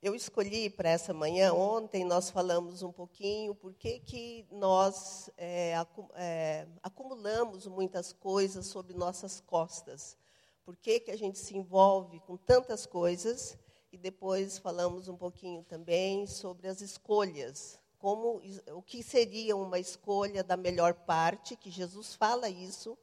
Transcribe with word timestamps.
eu 0.00 0.14
escolhi 0.14 0.70
para 0.70 0.88
essa 0.88 1.12
manhã, 1.12 1.52
ontem 1.52 2.04
nós 2.04 2.30
falamos 2.30 2.82
um 2.82 2.92
pouquinho 2.92 3.52
por 3.54 3.74
que, 3.74 3.98
que 3.98 4.46
nós 4.50 5.28
é, 5.36 5.74
é, 6.14 6.68
acumulamos 6.82 7.66
muitas 7.66 8.12
coisas 8.12 8.66
sobre 8.66 8.94
nossas 8.94 9.40
costas. 9.40 10.16
Por 10.64 10.76
que, 10.76 11.00
que 11.00 11.10
a 11.10 11.16
gente 11.16 11.38
se 11.38 11.56
envolve 11.56 12.20
com 12.20 12.36
tantas 12.36 12.84
coisas. 12.86 13.56
E 13.90 13.96
depois 13.96 14.58
falamos 14.58 15.08
um 15.08 15.16
pouquinho 15.16 15.64
também 15.64 16.26
sobre 16.26 16.68
as 16.68 16.82
escolhas. 16.82 17.80
Como, 17.98 18.42
o 18.74 18.82
que 18.82 19.02
seria 19.02 19.56
uma 19.56 19.78
escolha 19.78 20.44
da 20.44 20.58
melhor 20.58 20.92
parte, 20.92 21.56
que 21.56 21.70
Jesus 21.70 22.14
fala 22.14 22.50
isso 22.50 22.98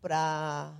para 0.00 0.70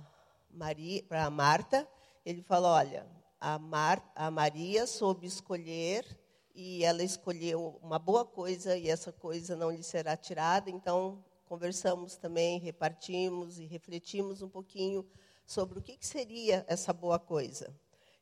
Marta. 1.31 1.89
Ele 2.23 2.43
fala, 2.43 2.69
olha, 2.73 3.07
a, 3.39 3.57
Mar, 3.57 4.11
a 4.15 4.29
Maria 4.29 4.85
soube 4.85 5.25
escolher 5.25 6.05
e 6.53 6.83
ela 6.83 7.03
escolheu 7.03 7.79
uma 7.81 7.97
boa 7.97 8.25
coisa 8.25 8.75
e 8.75 8.89
essa 8.89 9.11
coisa 9.11 9.55
não 9.55 9.71
lhe 9.71 9.83
será 9.83 10.17
tirada. 10.17 10.69
Então, 10.69 11.23
conversamos 11.45 12.17
também, 12.17 12.59
repartimos 12.59 13.57
e 13.59 13.65
refletimos 13.65 14.41
um 14.41 14.49
pouquinho 14.49 15.05
sobre 15.45 15.79
o 15.79 15.81
que, 15.81 15.95
que 15.97 16.05
seria 16.05 16.65
essa 16.67 16.91
boa 16.91 17.17
coisa. 17.17 17.73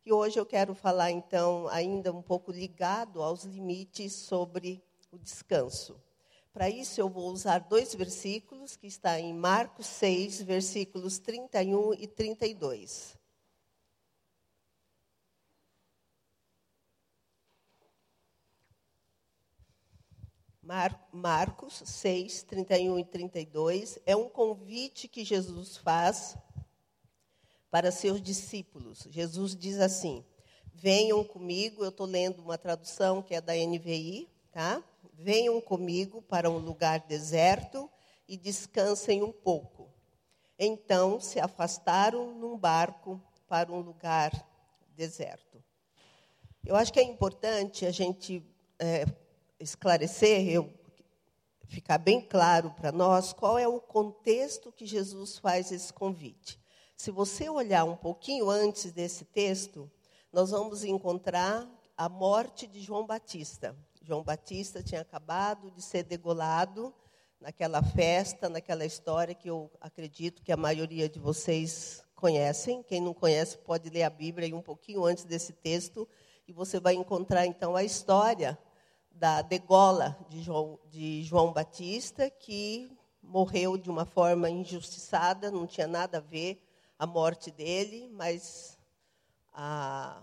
E 0.06 0.14
hoje 0.14 0.40
eu 0.40 0.46
quero 0.46 0.74
falar, 0.74 1.12
então, 1.12 1.68
ainda 1.68 2.14
um 2.14 2.22
pouco 2.22 2.52
ligado 2.52 3.22
aos 3.22 3.44
limites 3.44 4.14
sobre 4.14 4.82
o 5.12 5.18
descanso. 5.18 6.00
Para 6.54 6.70
isso, 6.70 7.02
eu 7.02 7.10
vou 7.10 7.30
usar 7.30 7.60
dois 7.60 7.94
versículos 7.94 8.76
que 8.76 8.88
está 8.88 9.20
em 9.20 9.34
Marcos 9.34 9.88
6, 9.88 10.44
versículos 10.44 11.20
31 11.20 11.94
e 11.96 12.08
32. 12.08 13.17
Mar 20.68 21.08
Marcos 21.14 21.82
6, 21.86 22.44
31 22.44 23.00
e 23.00 23.06
32, 23.06 24.00
é 24.06 24.18
um 24.18 24.28
convite 24.28 25.08
que 25.08 25.24
Jesus 25.24 25.78
faz 25.78 26.38
para 27.72 27.90
seus 27.90 28.22
discípulos. 28.22 29.08
Jesus 29.10 29.56
diz 29.56 29.80
assim: 29.80 30.26
Venham 30.74 31.24
comigo, 31.24 31.86
eu 31.86 31.90
estou 31.90 32.06
lendo 32.06 32.42
uma 32.42 32.58
tradução 32.58 33.22
que 33.22 33.34
é 33.34 33.40
da 33.40 33.54
NVI, 33.54 34.28
tá? 34.52 34.84
Venham 35.14 35.62
comigo 35.62 36.22
para 36.22 36.50
um 36.50 36.58
lugar 36.58 37.00
deserto 37.00 37.90
e 38.28 38.36
descansem 38.36 39.24
um 39.24 39.32
pouco. 39.32 39.90
Então 40.60 41.18
se 41.22 41.40
afastaram 41.40 42.38
num 42.38 42.58
barco 42.58 43.24
para 43.48 43.72
um 43.72 43.80
lugar 43.80 44.34
deserto. 44.98 45.64
Eu 46.66 46.76
acho 46.76 46.92
que 46.92 47.00
é 47.00 47.04
importante 47.04 47.86
a 47.86 47.92
gente 47.92 48.46
é, 48.78 49.06
esclarecer, 49.60 50.48
eu, 50.48 50.72
ficar 51.68 51.98
bem 51.98 52.22
claro 52.22 52.72
para 52.72 52.92
nós 52.92 53.34
qual 53.34 53.58
é 53.58 53.68
o 53.68 53.80
contexto 53.80 54.72
que 54.72 54.86
Jesus 54.86 55.38
faz 55.38 55.72
esse 55.72 55.92
convite. 55.92 56.60
Se 56.96 57.12
você 57.12 57.50
olhar 57.50 57.84
um 57.84 57.96
pouquinho 57.96 58.50
antes 58.50 58.92
desse 58.92 59.26
texto, 59.26 59.90
nós 60.32 60.52
vamos 60.52 60.84
encontrar 60.84 61.68
a 61.96 62.10
morte 62.10 62.68
de 62.68 62.82
João 62.82 63.06
Batista. 63.06 63.76
João 64.02 64.24
Batista 64.24 64.82
tinha 64.82 65.02
acabado 65.02 65.70
de 65.72 65.82
ser 65.82 66.04
degolado 66.04 66.94
naquela 67.40 67.84
festa, 67.84 68.50
naquela 68.50 68.86
história 68.86 69.36
que 69.36 69.50
eu 69.50 69.70
acredito 69.80 70.42
que 70.42 70.52
a 70.52 70.58
maioria 70.58 71.08
de 71.08 71.20
vocês 71.20 72.04
conhecem. 72.16 72.82
Quem 72.84 73.02
não 73.02 73.14
conhece 73.14 73.58
pode 73.58 73.90
ler 73.90 74.04
a 74.04 74.10
Bíblia 74.10 74.56
um 74.56 74.62
pouquinho 74.62 75.06
antes 75.06 75.24
desse 75.24 75.54
texto 75.54 76.08
e 76.48 76.54
você 76.54 76.80
vai 76.80 76.96
encontrar 76.96 77.46
então 77.46 77.76
a 77.76 77.84
história 77.84 78.58
da 79.18 79.42
degola 79.42 80.18
de 80.30 80.42
João, 80.42 80.80
de 80.90 81.24
João 81.24 81.52
Batista, 81.52 82.30
que 82.30 82.92
morreu 83.22 83.78
de 83.78 83.90
uma 83.90 84.06
forma 84.06 84.50
injustiçada, 84.50 85.50
não 85.50 85.66
tinha 85.66 85.88
nada 85.88 86.20
a 86.20 86.22
ver 86.22 86.64
a 87.00 87.06
morte 87.06 87.52
dele, 87.52 88.10
mas 88.14 88.78
a, 89.54 90.22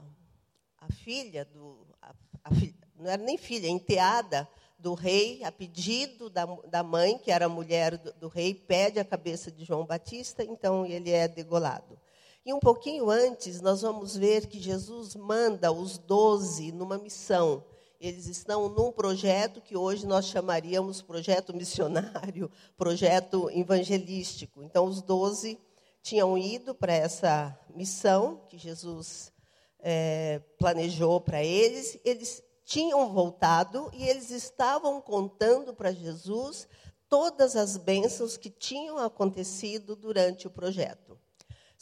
a 0.79 0.93
filha 0.93 1.45
do. 1.45 1.87
A, 2.01 2.11
a, 2.45 2.51
não 2.97 3.11
era 3.11 3.23
nem 3.23 3.37
filha, 3.37 3.69
enteada 3.69 4.49
do 4.79 4.95
rei, 4.95 5.43
a 5.43 5.51
pedido 5.51 6.31
da, 6.31 6.47
da 6.69 6.83
mãe, 6.83 7.19
que 7.19 7.33
era 7.33 7.49
mulher 7.49 7.99
do, 7.99 8.13
do 8.13 8.29
rei, 8.29 8.55
pede 8.55 9.01
a 9.01 9.05
cabeça 9.05 9.51
de 9.51 9.65
João 9.65 9.85
Batista, 9.85 10.45
então 10.45 10.87
ele 10.87 11.11
é 11.11 11.27
degolado. 11.27 11.99
E 12.47 12.53
um 12.53 12.61
pouquinho 12.61 13.11
antes, 13.11 13.61
nós 13.61 13.83
vamos 13.83 14.17
ver 14.17 14.47
que 14.47 14.61
Jesus 14.61 15.17
manda 15.17 15.73
os 15.73 15.99
doze 15.99 16.71
numa 16.71 16.99
missão 16.99 17.65
eles 18.01 18.27
estão 18.27 18.69
num 18.69 18.93
projeto 18.93 19.61
que 19.61 19.77
hoje 19.77 20.07
nós 20.07 20.27
chamaríamos 20.27 21.03
projeto 21.03 21.55
missionário, 21.55 22.51
projeto 22.77 23.51
evangelístico. 23.51 24.63
Então, 24.63 24.87
os 24.87 25.01
doze 25.01 25.59
tinham 26.03 26.37
ido 26.37 26.75
para 26.75 26.93
essa 26.93 27.59
missão 27.75 28.45
que 28.49 28.59
Jesus 28.59 29.33
é, 29.81 30.41
planejou 30.59 31.21
para 31.21 31.43
eles. 31.43 31.99
Eles 32.05 32.43
tinham 32.65 33.13
voltado 33.13 33.91
e 33.93 34.09
eles 34.09 34.31
estavam 34.31 35.01
contando 35.01 35.75
para 35.75 35.93
Jesus 35.93 36.69
todas 37.09 37.55
as 37.55 37.77
bênçãos 37.77 38.37
que 38.37 38.51
tinham 38.51 38.99
acontecido 38.99 39.95
durante 39.95 40.47
o 40.47 40.51
projeto. 40.51 41.19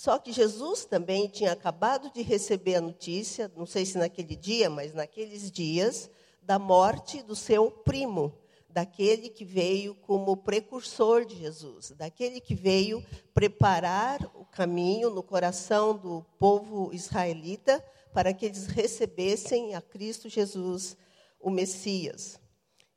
Só 0.03 0.19
que 0.19 0.33
Jesus 0.33 0.85
também 0.85 1.29
tinha 1.29 1.53
acabado 1.53 2.11
de 2.11 2.23
receber 2.23 2.75
a 2.75 2.81
notícia, 2.81 3.49
não 3.57 3.65
sei 3.65 3.87
se 3.87 3.97
naquele 3.97 4.35
dia, 4.35 4.69
mas 4.69 4.93
naqueles 4.93 5.49
dias, 5.49 6.11
da 6.43 6.59
morte 6.59 7.23
do 7.23 7.37
seu 7.37 7.71
primo, 7.71 8.37
daquele 8.69 9.29
que 9.29 9.45
veio 9.45 9.95
como 9.95 10.37
precursor 10.37 11.25
de 11.25 11.37
Jesus, 11.37 11.93
daquele 11.93 12.41
que 12.41 12.53
veio 12.53 13.01
preparar 13.33 14.29
o 14.35 14.45
caminho 14.45 15.09
no 15.09 15.23
coração 15.23 15.97
do 15.97 16.27
povo 16.37 16.93
israelita 16.93 17.81
para 18.13 18.35
que 18.35 18.47
eles 18.47 18.67
recebessem 18.67 19.77
a 19.77 19.81
Cristo 19.81 20.29
Jesus, 20.29 20.97
o 21.39 21.49
Messias. 21.49 22.42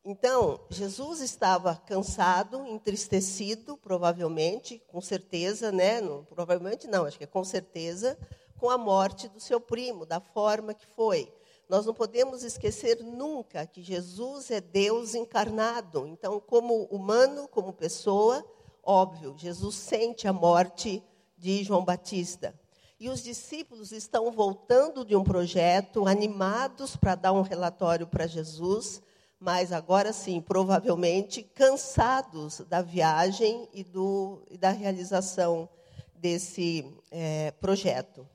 Então, 0.08 0.60
Jesus 0.70 1.20
estava 1.20 1.76
cansado, 1.76 2.64
entristecido, 2.68 3.76
provavelmente, 3.76 4.80
com 4.88 5.02
certeza, 5.02 5.72
né? 5.72 6.00
Não, 6.00 6.24
provavelmente 6.26 6.86
não, 6.86 7.06
acho 7.06 7.18
que 7.18 7.24
é 7.24 7.28
com 7.28 7.44
certeza, 7.44 8.16
com 8.60 8.70
a 8.70 8.78
morte 8.78 9.28
do 9.28 9.40
seu 9.40 9.60
primo, 9.60 10.06
da 10.06 10.20
forma 10.20 10.76
que 10.76 10.86
foi. 10.86 11.34
Nós 11.68 11.88
não 11.88 11.94
podemos 11.96 12.44
esquecer 12.44 13.04
nunca 13.04 13.66
que 13.66 13.82
Jesus 13.82 14.52
é 14.52 14.62
Deus 14.62 15.16
encarnado. 15.16 16.06
Então, 16.06 16.40
como 16.40 16.84
humano, 16.84 17.48
como 17.48 17.74
pessoa, 17.74 18.46
óbvio, 18.84 19.34
Jesus 19.36 19.74
sente 19.74 20.28
a 20.28 20.34
morte 20.34 21.04
de 21.36 21.64
João 21.64 21.84
Batista. 21.84 22.54
E 23.00 23.10
os 23.10 23.24
discípulos 23.24 23.92
estão 23.92 24.32
voltando 24.32 25.04
de 25.04 25.16
um 25.16 25.24
projeto, 25.24 26.08
animados 26.08 26.96
para 26.96 27.16
dar 27.16 27.34
um 27.34 27.42
relatório 27.42 28.06
para 28.06 28.28
Jesus, 28.28 29.02
mas 29.40 29.72
agora 29.72 30.14
sim, 30.14 30.42
provavelmente 30.42 31.44
cansados 31.44 32.62
da 32.70 32.82
viagem 32.82 33.68
e, 33.74 33.84
do, 33.84 34.42
e 34.50 34.58
da 34.58 34.72
realização 34.72 35.70
desse 36.16 36.86
é, 37.12 37.52
projeto. 37.52 38.28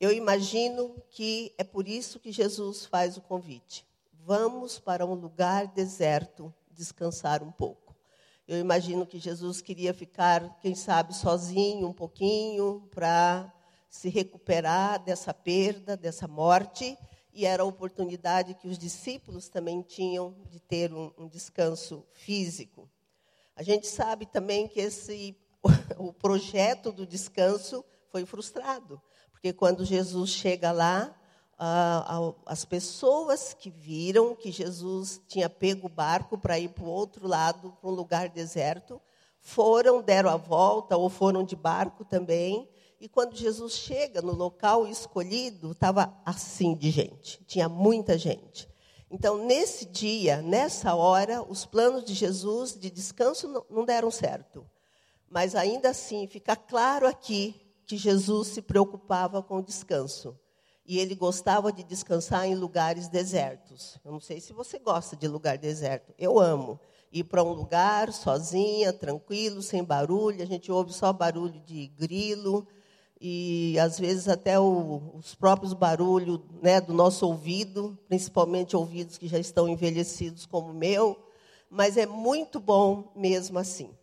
Eu 0.00 0.12
imagino 0.12 0.94
que 1.10 1.54
é 1.58 1.64
por 1.64 1.86
isso 1.86 2.18
que 2.18 2.32
Jesus 2.32 2.86
faz 2.86 3.16
o 3.16 3.20
convite. 3.20 3.86
Vamos 4.24 4.78
para 4.78 5.06
um 5.06 5.14
lugar 5.14 5.66
deserto 5.68 6.52
descansar 6.70 7.42
um 7.42 7.52
pouco. 7.52 7.94
Eu 8.48 8.58
imagino 8.58 9.06
que 9.06 9.18
Jesus 9.18 9.60
queria 9.60 9.94
ficar, 9.94 10.58
quem 10.60 10.74
sabe, 10.74 11.14
sozinho 11.14 11.86
um 11.86 11.92
pouquinho 11.92 12.88
para 12.92 13.52
se 13.88 14.08
recuperar 14.08 15.02
dessa 15.02 15.32
perda, 15.32 15.96
dessa 15.96 16.26
morte 16.26 16.96
e 17.32 17.46
era 17.46 17.62
a 17.62 17.66
oportunidade 17.66 18.54
que 18.54 18.68
os 18.68 18.78
discípulos 18.78 19.48
também 19.48 19.82
tinham 19.82 20.34
de 20.48 20.60
ter 20.60 20.92
um, 20.92 21.12
um 21.16 21.28
descanso 21.28 22.04
físico. 22.12 22.88
A 23.54 23.62
gente 23.62 23.86
sabe 23.86 24.26
também 24.26 24.66
que 24.66 24.80
esse 24.80 25.36
o 25.98 26.12
projeto 26.12 26.90
do 26.90 27.06
descanso 27.06 27.84
foi 28.10 28.24
frustrado, 28.24 29.00
porque 29.30 29.52
quando 29.52 29.84
Jesus 29.84 30.30
chega 30.30 30.72
lá, 30.72 31.14
as 32.46 32.64
pessoas 32.64 33.52
que 33.52 33.68
viram 33.70 34.34
que 34.34 34.50
Jesus 34.50 35.20
tinha 35.28 35.50
pego 35.50 35.86
o 35.86 35.90
barco 35.90 36.38
para 36.38 36.58
ir 36.58 36.70
para 36.70 36.84
o 36.84 36.88
outro 36.88 37.28
lado, 37.28 37.76
para 37.78 37.90
um 37.90 37.92
lugar 37.92 38.30
deserto, 38.30 39.00
foram, 39.38 40.00
deram 40.00 40.30
a 40.30 40.36
volta 40.36 40.96
ou 40.96 41.10
foram 41.10 41.44
de 41.44 41.54
barco 41.54 42.04
também 42.04 42.66
e 43.00 43.08
quando 43.08 43.34
Jesus 43.34 43.72
chega 43.72 44.20
no 44.20 44.34
local 44.34 44.86
escolhido, 44.86 45.72
estava 45.72 46.14
assim 46.24 46.74
de 46.74 46.90
gente, 46.90 47.42
tinha 47.46 47.66
muita 47.66 48.18
gente. 48.18 48.68
Então, 49.10 49.44
nesse 49.44 49.86
dia, 49.86 50.42
nessa 50.42 50.94
hora, 50.94 51.42
os 51.42 51.64
planos 51.64 52.04
de 52.04 52.12
Jesus 52.12 52.78
de 52.78 52.90
descanso 52.90 53.64
não 53.70 53.84
deram 53.86 54.10
certo. 54.10 54.68
Mas 55.28 55.56
ainda 55.56 55.88
assim, 55.88 56.26
fica 56.28 56.54
claro 56.54 57.06
aqui 57.06 57.54
que 57.86 57.96
Jesus 57.96 58.48
se 58.48 58.62
preocupava 58.62 59.42
com 59.42 59.56
o 59.56 59.62
descanso. 59.62 60.38
e 60.86 60.98
ele 60.98 61.14
gostava 61.14 61.72
de 61.72 61.84
descansar 61.84 62.46
em 62.46 62.54
lugares 62.56 63.06
desertos. 63.06 63.96
Eu 64.04 64.10
não 64.10 64.18
sei 64.18 64.40
se 64.40 64.52
você 64.52 64.76
gosta 64.76 65.16
de 65.16 65.28
lugar 65.28 65.56
deserto. 65.56 66.12
Eu 66.18 66.38
amo 66.38 66.80
ir 67.12 67.24
para 67.24 67.44
um 67.44 67.52
lugar 67.52 68.12
sozinha, 68.12 68.92
tranquilo, 68.92 69.62
sem 69.62 69.84
barulho. 69.84 70.42
A 70.42 70.46
gente 70.46 70.72
ouve 70.72 70.92
só 70.92 71.12
barulho 71.12 71.60
de 71.60 71.86
grilo 71.88 72.66
e 73.20 73.78
às 73.78 73.98
vezes 73.98 74.28
até 74.28 74.58
o, 74.58 75.12
os 75.14 75.34
próprios 75.34 75.74
barulhos 75.74 76.40
né, 76.62 76.80
do 76.80 76.94
nosso 76.94 77.26
ouvido, 77.26 77.98
principalmente 78.08 78.74
ouvidos 78.74 79.18
que 79.18 79.28
já 79.28 79.38
estão 79.38 79.68
envelhecidos 79.68 80.46
como 80.46 80.70
o 80.70 80.74
meu, 80.74 81.20
mas 81.68 81.98
é 81.98 82.06
muito 82.06 82.58
bom 82.58 83.12
mesmo 83.14 83.58
assim. 83.58 83.94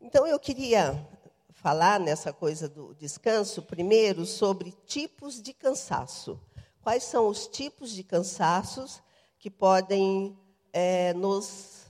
Então 0.00 0.26
eu 0.26 0.40
queria 0.40 1.06
falar 1.52 2.00
nessa 2.00 2.32
coisa 2.32 2.68
do 2.68 2.94
descanso 2.96 3.62
primeiro 3.62 4.26
sobre 4.26 4.72
tipos 4.84 5.40
de 5.40 5.52
cansaço. 5.52 6.40
Quais 6.82 7.04
são 7.04 7.28
os 7.28 7.46
tipos 7.46 7.92
de 7.92 8.02
cansaços 8.02 9.00
que 9.38 9.50
podem 9.50 10.36
é, 10.72 11.14
nos 11.14 11.86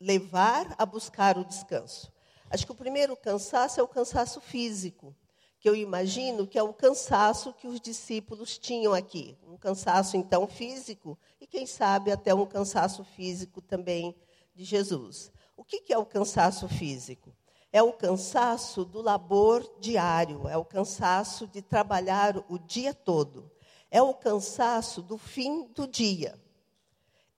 levar 0.00 0.74
a 0.78 0.86
buscar 0.86 1.36
o 1.36 1.44
descanso? 1.44 2.10
Acho 2.48 2.64
que 2.64 2.72
o 2.72 2.76
primeiro 2.76 3.14
cansaço 3.14 3.78
é 3.78 3.82
o 3.82 3.88
cansaço 3.88 4.40
físico 4.40 5.14
que 5.58 5.68
eu 5.68 5.74
imagino 5.74 6.46
que 6.46 6.58
é 6.58 6.62
o 6.62 6.72
cansaço 6.72 7.52
que 7.52 7.66
os 7.66 7.80
discípulos 7.80 8.58
tinham 8.58 8.92
aqui. 8.92 9.36
Um 9.46 9.56
cansaço, 9.56 10.16
então, 10.16 10.46
físico, 10.46 11.18
e 11.40 11.46
quem 11.46 11.66
sabe 11.66 12.12
até 12.12 12.34
um 12.34 12.46
cansaço 12.46 13.04
físico 13.04 13.60
também 13.60 14.14
de 14.54 14.64
Jesus. 14.64 15.32
O 15.56 15.64
que 15.64 15.92
é 15.92 15.98
o 15.98 16.04
cansaço 16.04 16.68
físico? 16.68 17.34
É 17.72 17.82
o 17.82 17.92
cansaço 17.92 18.84
do 18.84 19.02
labor 19.02 19.68
diário, 19.80 20.48
é 20.48 20.56
o 20.56 20.64
cansaço 20.64 21.46
de 21.46 21.60
trabalhar 21.60 22.42
o 22.48 22.58
dia 22.58 22.94
todo, 22.94 23.50
é 23.90 24.00
o 24.00 24.14
cansaço 24.14 25.02
do 25.02 25.18
fim 25.18 25.66
do 25.68 25.86
dia. 25.86 26.40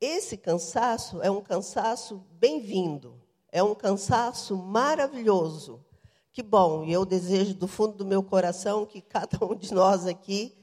Esse 0.01 0.37
cansaço 0.37 1.21
é 1.23 1.31
um 1.31 1.41
cansaço 1.41 2.25
bem-vindo, 2.33 3.21
é 3.51 3.63
um 3.63 3.75
cansaço 3.75 4.57
maravilhoso 4.57 5.85
que 6.33 6.43
bom, 6.43 6.85
e 6.85 6.93
eu 6.93 7.05
desejo 7.05 7.55
do 7.55 7.67
fundo 7.67 7.97
do 7.97 8.07
meu 8.07 8.23
coração 8.23 8.87
que 8.87 9.01
cada 9.01 9.45
um 9.45 9.55
de 9.55 9.73
nós 9.73 10.07
aqui, 10.07 10.57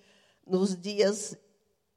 nos 0.46 0.80
dias 0.80 1.38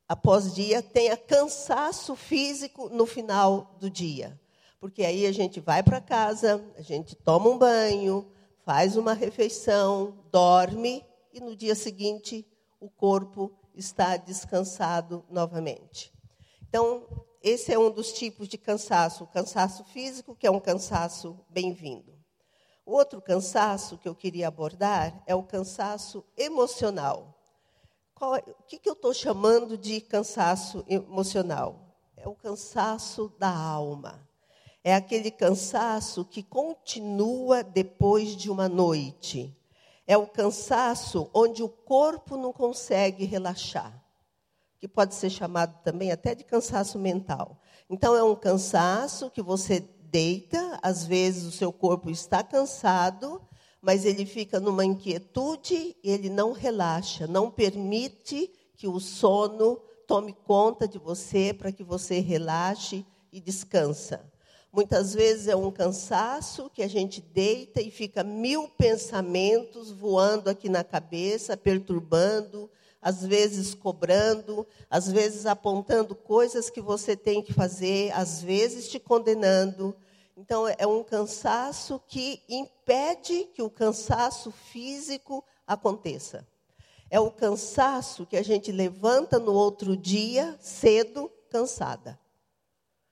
após 0.08 0.54
dia, 0.54 0.82
tenha 0.82 1.16
cansaço 1.16 2.16
físico 2.16 2.88
no 2.88 3.04
final 3.04 3.76
do 3.78 3.90
dia. 3.90 4.40
Porque 4.80 5.04
aí 5.04 5.26
a 5.26 5.32
gente 5.32 5.60
vai 5.60 5.82
para 5.82 6.00
casa, 6.00 6.64
a 6.76 6.82
gente 6.82 7.14
toma 7.14 7.50
um 7.50 7.58
banho, 7.58 8.30
faz 8.64 8.96
uma 8.96 9.12
refeição, 9.12 10.18
dorme 10.30 11.04
e 11.32 11.40
no 11.40 11.54
dia 11.54 11.74
seguinte 11.74 12.46
o 12.80 12.88
corpo 12.88 13.52
está 13.74 14.16
descansado 14.16 15.24
novamente. 15.30 16.12
Então, 16.68 17.06
esse 17.42 17.72
é 17.72 17.78
um 17.78 17.90
dos 17.90 18.12
tipos 18.12 18.48
de 18.48 18.58
cansaço, 18.58 19.24
o 19.24 19.26
cansaço 19.26 19.84
físico, 19.84 20.34
que 20.34 20.46
é 20.46 20.50
um 20.50 20.60
cansaço 20.60 21.38
bem-vindo. 21.48 22.17
Outro 22.90 23.20
cansaço 23.20 23.98
que 23.98 24.08
eu 24.08 24.14
queria 24.14 24.48
abordar 24.48 25.22
é 25.26 25.34
o 25.34 25.42
cansaço 25.42 26.24
emocional. 26.34 27.38
Qual, 28.14 28.34
é, 28.34 28.38
o 28.38 28.62
que, 28.66 28.78
que 28.78 28.88
eu 28.88 28.94
estou 28.94 29.12
chamando 29.12 29.76
de 29.76 30.00
cansaço 30.00 30.82
emocional? 30.88 31.94
É 32.16 32.26
o 32.26 32.34
cansaço 32.34 33.30
da 33.38 33.54
alma. 33.54 34.26
É 34.82 34.94
aquele 34.94 35.30
cansaço 35.30 36.24
que 36.24 36.42
continua 36.42 37.62
depois 37.62 38.34
de 38.34 38.50
uma 38.50 38.70
noite. 38.70 39.54
É 40.06 40.16
o 40.16 40.26
cansaço 40.26 41.28
onde 41.34 41.62
o 41.62 41.68
corpo 41.68 42.38
não 42.38 42.54
consegue 42.54 43.26
relaxar, 43.26 44.02
que 44.78 44.88
pode 44.88 45.14
ser 45.14 45.28
chamado 45.28 45.78
também 45.84 46.10
até 46.10 46.34
de 46.34 46.42
cansaço 46.42 46.98
mental. 46.98 47.60
Então, 47.90 48.16
é 48.16 48.22
um 48.22 48.34
cansaço 48.34 49.30
que 49.30 49.42
você 49.42 49.86
deita, 50.10 50.78
às 50.82 51.04
vezes 51.04 51.44
o 51.44 51.52
seu 51.52 51.72
corpo 51.72 52.10
está 52.10 52.42
cansado, 52.42 53.40
mas 53.80 54.04
ele 54.04 54.26
fica 54.26 54.58
numa 54.58 54.84
inquietude 54.84 55.96
e 56.02 56.10
ele 56.10 56.28
não 56.28 56.52
relaxa, 56.52 57.26
não 57.26 57.50
permite 57.50 58.50
que 58.76 58.88
o 58.88 58.98
sono 58.98 59.80
tome 60.06 60.32
conta 60.32 60.88
de 60.88 60.98
você 60.98 61.52
para 61.52 61.70
que 61.70 61.84
você 61.84 62.18
relaxe 62.18 63.04
e 63.32 63.40
descansa. 63.40 64.24
Muitas 64.72 65.14
vezes 65.14 65.48
é 65.48 65.56
um 65.56 65.70
cansaço 65.70 66.70
que 66.70 66.82
a 66.82 66.88
gente 66.88 67.20
deita 67.20 67.80
e 67.80 67.90
fica 67.90 68.22
mil 68.22 68.68
pensamentos 68.68 69.90
voando 69.90 70.50
aqui 70.50 70.68
na 70.68 70.84
cabeça, 70.84 71.56
perturbando, 71.56 72.70
às 73.00 73.24
vezes 73.24 73.74
cobrando, 73.74 74.66
às 74.90 75.10
vezes 75.10 75.46
apontando 75.46 76.14
coisas 76.14 76.68
que 76.68 76.80
você 76.80 77.16
tem 77.16 77.42
que 77.42 77.52
fazer, 77.52 78.12
às 78.12 78.42
vezes 78.42 78.88
te 78.88 78.98
condenando. 78.98 79.96
Então, 80.36 80.66
é 80.68 80.86
um 80.86 81.02
cansaço 81.02 82.00
que 82.06 82.42
impede 82.48 83.44
que 83.54 83.62
o 83.62 83.70
cansaço 83.70 84.50
físico 84.50 85.44
aconteça. 85.66 86.46
É 87.10 87.18
o 87.18 87.30
cansaço 87.30 88.26
que 88.26 88.36
a 88.36 88.42
gente 88.42 88.70
levanta 88.70 89.38
no 89.38 89.52
outro 89.54 89.96
dia, 89.96 90.56
cedo, 90.60 91.30
cansada. 91.48 92.18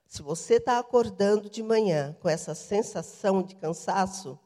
Se 0.05 0.21
você 0.21 0.55
está 0.55 0.77
acordando 0.79 1.49
de 1.49 1.63
manhã 1.63 2.15
com 2.21 2.29
essa 2.29 2.53
sensação 2.53 3.41
de 3.41 3.55
cansaço, 3.55 4.39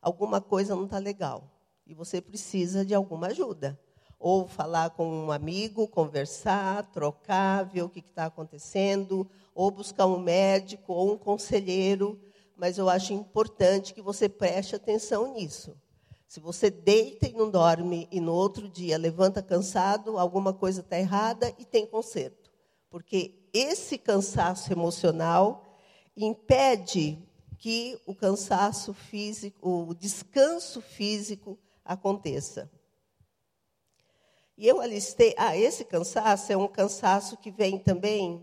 alguma 0.00 0.40
coisa 0.40 0.74
não 0.74 0.84
está 0.84 0.98
legal. 0.98 1.50
E 1.86 1.94
você 1.94 2.20
precisa 2.20 2.84
de 2.84 2.94
alguma 2.94 3.28
ajuda 3.28 3.78
ou 4.26 4.48
falar 4.48 4.90
com 4.90 5.06
um 5.06 5.30
amigo, 5.30 5.86
conversar, 5.86 6.82
trocar, 6.90 7.62
ver 7.62 7.82
o 7.82 7.88
que 7.88 8.00
está 8.00 8.26
acontecendo, 8.26 9.24
ou 9.54 9.70
buscar 9.70 10.06
um 10.06 10.18
médico 10.18 10.92
ou 10.92 11.12
um 11.12 11.16
conselheiro. 11.16 12.18
Mas 12.56 12.76
eu 12.76 12.88
acho 12.88 13.12
importante 13.12 13.94
que 13.94 14.02
você 14.02 14.28
preste 14.28 14.74
atenção 14.74 15.32
nisso. 15.32 15.76
Se 16.26 16.40
você 16.40 16.70
deita 16.70 17.28
e 17.28 17.32
não 17.34 17.48
dorme 17.48 18.08
e 18.10 18.20
no 18.20 18.32
outro 18.32 18.68
dia 18.68 18.98
levanta 18.98 19.40
cansado, 19.40 20.18
alguma 20.18 20.52
coisa 20.52 20.80
está 20.80 20.98
errada 20.98 21.54
e 21.56 21.64
tem 21.64 21.86
conserto. 21.86 22.50
Porque 22.90 23.48
esse 23.52 23.96
cansaço 23.96 24.72
emocional 24.72 25.78
impede 26.16 27.16
que 27.60 27.96
o 28.04 28.12
cansaço 28.12 28.92
físico, 28.92 29.86
o 29.88 29.94
descanso 29.94 30.80
físico 30.80 31.56
aconteça. 31.84 32.68
E 34.58 34.66
eu 34.66 34.80
alistei, 34.80 35.34
ah, 35.36 35.54
esse 35.54 35.84
cansaço 35.84 36.50
é 36.50 36.56
um 36.56 36.66
cansaço 36.66 37.36
que 37.36 37.50
vem 37.50 37.78
também, 37.78 38.42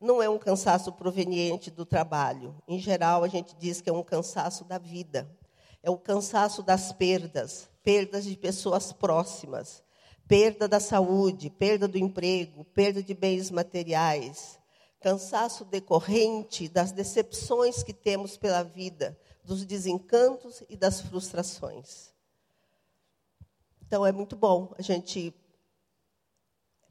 não 0.00 0.22
é 0.22 0.28
um 0.28 0.38
cansaço 0.38 0.92
proveniente 0.92 1.70
do 1.72 1.84
trabalho. 1.84 2.54
Em 2.68 2.78
geral, 2.78 3.24
a 3.24 3.28
gente 3.28 3.56
diz 3.56 3.80
que 3.80 3.90
é 3.90 3.92
um 3.92 4.02
cansaço 4.02 4.64
da 4.64 4.78
vida. 4.78 5.28
É 5.82 5.90
o 5.90 5.98
cansaço 5.98 6.62
das 6.62 6.92
perdas, 6.92 7.68
perdas 7.82 8.24
de 8.24 8.36
pessoas 8.36 8.92
próximas, 8.92 9.82
perda 10.28 10.68
da 10.68 10.78
saúde, 10.78 11.50
perda 11.50 11.88
do 11.88 11.98
emprego, 11.98 12.64
perda 12.66 13.02
de 13.02 13.12
bens 13.12 13.50
materiais, 13.50 14.58
cansaço 15.00 15.64
decorrente 15.64 16.68
das 16.68 16.92
decepções 16.92 17.82
que 17.82 17.92
temos 17.92 18.36
pela 18.36 18.62
vida, 18.62 19.18
dos 19.42 19.64
desencantos 19.64 20.62
e 20.68 20.76
das 20.76 21.00
frustrações. 21.00 22.10
Então 23.84 24.06
é 24.06 24.12
muito 24.12 24.36
bom 24.36 24.72
a 24.78 24.82
gente 24.82 25.34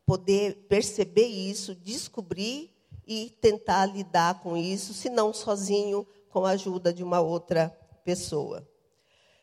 poder 0.09 0.65
perceber 0.67 1.27
isso, 1.27 1.75
descobrir 1.75 2.75
e 3.05 3.29
tentar 3.39 3.85
lidar 3.85 4.41
com 4.41 4.57
isso, 4.57 4.91
se 4.91 5.07
não 5.07 5.31
sozinho, 5.31 6.03
com 6.31 6.47
a 6.47 6.51
ajuda 6.53 6.91
de 6.91 7.03
uma 7.03 7.19
outra 7.19 7.69
pessoa. 8.03 8.67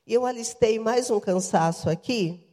E 0.04 0.12
eu 0.12 0.26
alistei 0.26 0.80
mais 0.80 1.08
um 1.08 1.20
cansaço 1.20 1.88
aqui, 1.88 2.44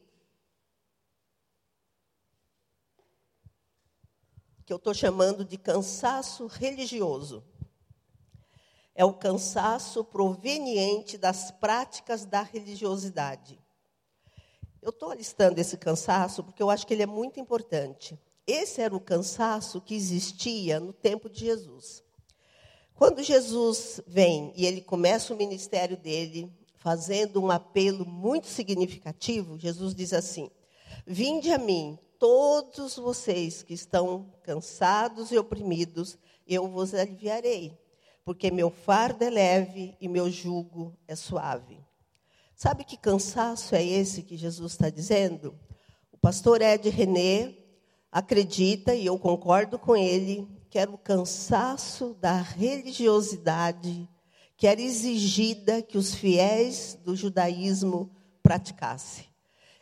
que 4.63 4.72
eu 4.72 4.77
estou 4.77 4.93
chamando 4.93 5.43
de 5.43 5.58
cansaço 5.58 6.46
religioso. 6.46 7.43
É 8.93 9.03
o 9.03 9.13
cansaço 9.13 10.03
proveniente 10.03 11.17
das 11.17 11.50
práticas 11.50 12.25
da 12.25 12.43
religiosidade. 12.43 13.62
Eu 14.84 14.90
estou 14.90 15.13
listando 15.13 15.62
esse 15.62 15.78
cansaço 15.78 16.44
porque 16.44 16.62
eu 16.62 16.70
acho 16.70 16.86
que 16.86 16.94
ele 16.94 17.04
é 17.04 17.08
muito 17.08 17.40
importante. 17.40 18.20
Esse 18.46 18.82
era 18.82 18.94
o 18.94 19.00
cansaço 19.00 19.80
que 19.80 19.96
existia 19.96 20.78
no 20.78 20.92
tempo 20.92 21.30
de 21.30 21.40
Jesus. 21.40 22.04
Quando 22.94 23.24
Jesus 23.24 24.02
vem 24.06 24.52
e 24.58 24.66
ele 24.66 24.82
começa 24.82 25.34
o 25.34 25.38
ministério 25.38 25.96
dele, 25.96 26.52
fazendo 26.75 27.42
um 27.42 27.50
apelo 27.50 28.06
muito 28.06 28.48
significativo, 28.48 29.58
Jesus 29.58 29.96
diz 29.96 30.12
assim: 30.12 30.52
Vinde 31.08 31.50
a 31.54 31.58
mim, 31.58 31.98
todos 32.20 32.98
vocês 32.98 33.63
que 33.63 33.74
estão 33.74 34.34
cansados 34.44 35.32
e 35.32 35.38
oprimidos, 35.38 36.18
eu 36.46 36.68
vos 36.68 36.94
aliviarei, 36.94 37.80
porque 38.25 38.52
meu 38.52 38.70
fardo 38.70 39.24
é 39.24 39.30
leve 39.30 39.96
e 40.02 40.10
meu 40.10 40.30
jugo 40.30 40.94
é 41.08 41.16
suave. 41.16 41.83
Sabe 42.55 42.83
que 42.83 42.98
cansaço 42.98 43.75
é 43.75 43.83
esse 43.83 44.24
que 44.24 44.38
Jesus 44.38 44.74
está 44.74 44.89
dizendo? 44.89 45.57
pastor 46.22 46.62
Ed 46.62 46.89
René 46.89 47.53
acredita, 48.10 48.95
e 48.95 49.05
eu 49.05 49.19
concordo 49.19 49.77
com 49.77 49.95
ele, 49.95 50.48
que 50.69 50.79
era 50.79 50.89
o 50.89 50.98
cansaço 50.98 52.13
da 52.22 52.41
religiosidade 52.41 54.07
que 54.63 54.67
era 54.67 54.81
exigida 54.81 55.81
que 55.81 55.98
os 55.98 56.15
fiéis 56.15 56.98
do 57.03 57.17
judaísmo 57.17 58.10
praticassem. 58.41 59.25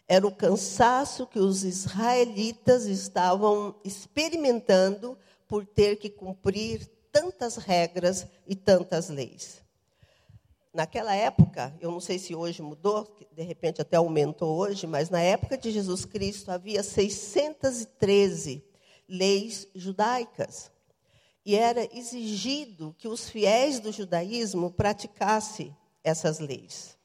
Era 0.07 0.25
o 0.25 0.35
cansaço 0.35 1.27
que 1.27 1.37
os 1.37 1.63
israelitas 1.63 2.85
estavam 2.85 3.79
experimentando 3.83 5.15
por 5.47 5.67
ter 5.67 5.97
que 5.97 6.09
cumprir 6.09 6.89
tantas 7.11 7.57
regras 7.57 8.25
e 8.47 8.55
tantas 8.55 9.09
leis. 9.09 9.61
Naquela 10.73 11.13
época, 11.13 11.75
eu 11.81 11.91
não 11.91 11.99
sei 11.99 12.17
se 12.17 12.33
hoje 12.33 12.61
mudou, 12.61 13.13
de 13.31 13.43
repente 13.43 13.81
até 13.81 13.97
aumentou 13.97 14.57
hoje, 14.57 14.87
mas 14.87 15.09
na 15.09 15.21
época 15.21 15.57
de 15.57 15.69
Jesus 15.69 16.05
Cristo 16.05 16.49
havia 16.49 16.81
613 16.81 18.63
leis 19.07 19.67
judaicas. 19.75 20.71
E 21.45 21.55
era 21.55 21.89
exigido 21.95 22.95
que 22.97 23.07
os 23.07 23.29
fiéis 23.29 23.79
do 23.79 23.91
judaísmo 23.91 24.71
praticassem 24.71 25.75
essas 26.03 26.39
leis. 26.39 26.97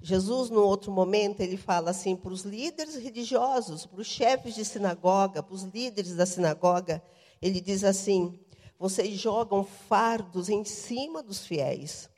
Jesus, 0.00 0.48
no 0.50 0.62
outro 0.62 0.90
momento, 0.90 1.40
ele 1.40 1.56
fala 1.56 1.90
assim 1.90 2.16
para 2.16 2.32
os 2.32 2.42
líderes 2.42 2.96
religiosos, 2.96 3.84
para 3.84 4.00
os 4.00 4.06
chefes 4.06 4.54
de 4.54 4.64
sinagoga, 4.64 5.42
para 5.42 5.54
os 5.54 5.62
líderes 5.62 6.14
da 6.14 6.24
sinagoga, 6.24 7.02
ele 7.42 7.60
diz 7.60 7.82
assim: 7.84 8.38
vocês 8.78 9.18
jogam 9.18 9.64
fardos 9.64 10.48
em 10.48 10.64
cima 10.64 11.22
dos 11.22 11.44
fiéis, 11.44 12.08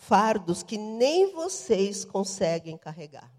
fardos 0.00 0.62
que 0.62 0.78
nem 0.78 1.30
vocês 1.34 2.06
conseguem 2.06 2.76
carregar. 2.78 3.30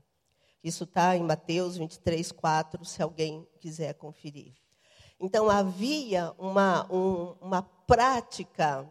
Isso 0.64 0.84
está 0.84 1.18
em 1.18 1.24
Mateus 1.24 1.76
23, 1.76 2.32
4, 2.32 2.86
se 2.86 3.02
alguém 3.02 3.48
quiser 3.60 3.96
conferir. 3.96 4.54
Então, 5.20 5.50
havia 5.50 6.32
uma, 6.38 6.88
um, 6.94 7.36
uma 7.42 7.64
prática 7.64 8.88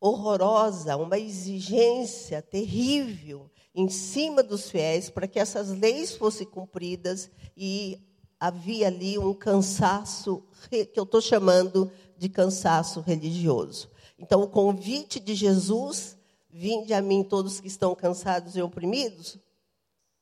horrorosa, 0.00 0.96
uma 0.96 1.18
exigência 1.18 2.40
terrível 2.40 3.50
em 3.74 3.88
cima 3.88 4.40
dos 4.40 4.70
fiéis 4.70 5.10
para 5.10 5.26
que 5.26 5.40
essas 5.40 5.70
leis 5.70 6.16
fossem 6.16 6.46
cumpridas 6.46 7.28
e 7.56 8.00
havia 8.38 8.86
ali 8.86 9.18
um 9.18 9.34
cansaço 9.34 10.44
que 10.70 10.92
eu 10.94 11.02
estou 11.02 11.20
chamando 11.20 11.90
de 12.16 12.28
cansaço 12.28 13.00
religioso. 13.00 13.90
Então, 14.16 14.42
o 14.42 14.48
convite 14.48 15.18
de 15.18 15.34
Jesus, 15.34 16.17
vinde 16.50 16.94
a 16.94 17.02
mim 17.02 17.22
todos 17.22 17.60
que 17.60 17.68
estão 17.68 17.94
cansados 17.94 18.56
e 18.56 18.62
oprimidos, 18.62 19.38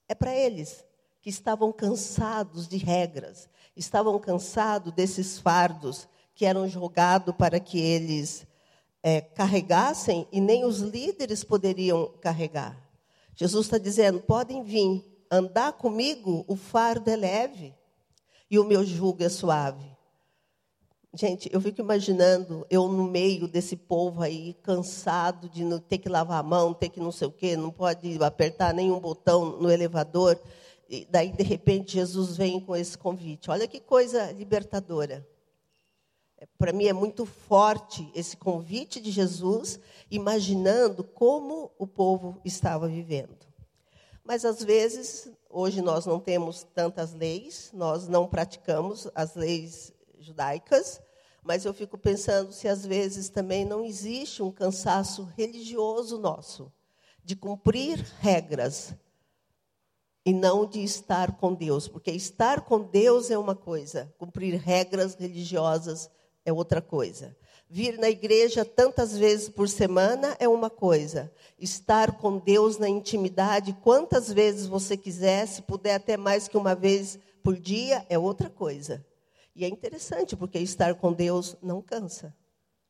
é 0.08 0.14
para 0.14 0.34
eles 0.34 0.84
que 1.20 1.30
estavam 1.30 1.72
cansados 1.72 2.68
de 2.68 2.76
regras, 2.76 3.48
estavam 3.76 4.18
cansados 4.18 4.92
desses 4.92 5.38
fardos 5.38 6.08
que 6.34 6.44
eram 6.44 6.68
jogados 6.68 7.34
para 7.34 7.58
que 7.58 7.80
eles 7.80 8.46
é, 9.02 9.20
carregassem 9.20 10.26
e 10.30 10.40
nem 10.40 10.64
os 10.64 10.80
líderes 10.80 11.42
poderiam 11.42 12.12
carregar. 12.20 12.76
Jesus 13.34 13.66
está 13.66 13.78
dizendo: 13.78 14.20
podem 14.20 14.62
vir 14.62 15.04
andar 15.30 15.72
comigo, 15.72 16.44
o 16.46 16.56
fardo 16.56 17.10
é 17.10 17.16
leve 17.16 17.74
e 18.50 18.58
o 18.58 18.64
meu 18.64 18.84
jugo 18.84 19.22
é 19.22 19.28
suave. 19.28 19.95
Gente, 21.18 21.48
eu 21.50 21.62
fico 21.62 21.80
imaginando 21.80 22.66
eu 22.68 22.86
no 22.88 23.04
meio 23.04 23.48
desse 23.48 23.74
povo 23.74 24.20
aí, 24.20 24.52
cansado 24.62 25.48
de 25.48 25.64
não 25.64 25.78
ter 25.78 25.96
que 25.96 26.10
lavar 26.10 26.40
a 26.40 26.42
mão, 26.42 26.74
ter 26.74 26.90
que 26.90 27.00
não 27.00 27.10
sei 27.10 27.26
o 27.26 27.32
quê, 27.32 27.56
não 27.56 27.70
pode 27.70 28.22
apertar 28.22 28.74
nenhum 28.74 29.00
botão 29.00 29.58
no 29.58 29.70
elevador. 29.70 30.38
E 30.90 31.06
daí, 31.06 31.32
de 31.32 31.42
repente, 31.42 31.94
Jesus 31.94 32.36
vem 32.36 32.60
com 32.60 32.76
esse 32.76 32.98
convite. 32.98 33.50
Olha 33.50 33.66
que 33.66 33.80
coisa 33.80 34.30
libertadora. 34.32 35.26
É, 36.36 36.46
Para 36.58 36.70
mim 36.70 36.84
é 36.84 36.92
muito 36.92 37.24
forte 37.24 38.06
esse 38.14 38.36
convite 38.36 39.00
de 39.00 39.10
Jesus, 39.10 39.80
imaginando 40.10 41.02
como 41.02 41.70
o 41.78 41.86
povo 41.86 42.38
estava 42.44 42.86
vivendo. 42.86 43.46
Mas 44.22 44.44
às 44.44 44.62
vezes, 44.62 45.30
hoje 45.48 45.80
nós 45.80 46.04
não 46.04 46.20
temos 46.20 46.62
tantas 46.74 47.14
leis, 47.14 47.70
nós 47.72 48.06
não 48.06 48.28
praticamos 48.28 49.08
as 49.14 49.34
leis 49.34 49.94
judaicas, 50.18 51.00
mas 51.46 51.64
eu 51.64 51.72
fico 51.72 51.96
pensando 51.96 52.52
se 52.52 52.66
às 52.66 52.84
vezes 52.84 53.28
também 53.28 53.64
não 53.64 53.84
existe 53.84 54.42
um 54.42 54.50
cansaço 54.50 55.22
religioso 55.36 56.18
nosso 56.18 56.72
de 57.24 57.36
cumprir 57.36 58.04
regras 58.20 58.92
e 60.24 60.32
não 60.32 60.66
de 60.66 60.82
estar 60.82 61.36
com 61.36 61.54
Deus, 61.54 61.86
porque 61.86 62.10
estar 62.10 62.62
com 62.62 62.80
Deus 62.80 63.30
é 63.30 63.38
uma 63.38 63.54
coisa, 63.54 64.12
cumprir 64.18 64.56
regras 64.56 65.14
religiosas 65.14 66.10
é 66.44 66.52
outra 66.52 66.82
coisa. 66.82 67.36
Vir 67.68 67.98
na 67.98 68.08
igreja 68.08 68.64
tantas 68.64 69.16
vezes 69.16 69.48
por 69.48 69.68
semana 69.68 70.36
é 70.38 70.48
uma 70.48 70.70
coisa. 70.70 71.32
Estar 71.58 72.18
com 72.18 72.38
Deus 72.38 72.78
na 72.78 72.88
intimidade 72.88 73.76
quantas 73.82 74.32
vezes 74.32 74.66
você 74.66 74.96
quiser, 74.96 75.46
se 75.46 75.62
puder 75.62 75.94
até 75.94 76.16
mais 76.16 76.46
que 76.46 76.56
uma 76.56 76.74
vez 76.74 77.18
por 77.42 77.56
dia, 77.56 78.04
é 78.08 78.18
outra 78.18 78.48
coisa. 78.48 79.04
E 79.56 79.64
é 79.64 79.68
interessante, 79.68 80.36
porque 80.36 80.58
estar 80.58 80.94
com 80.96 81.14
Deus 81.14 81.56
não 81.62 81.80
cansa, 81.80 82.36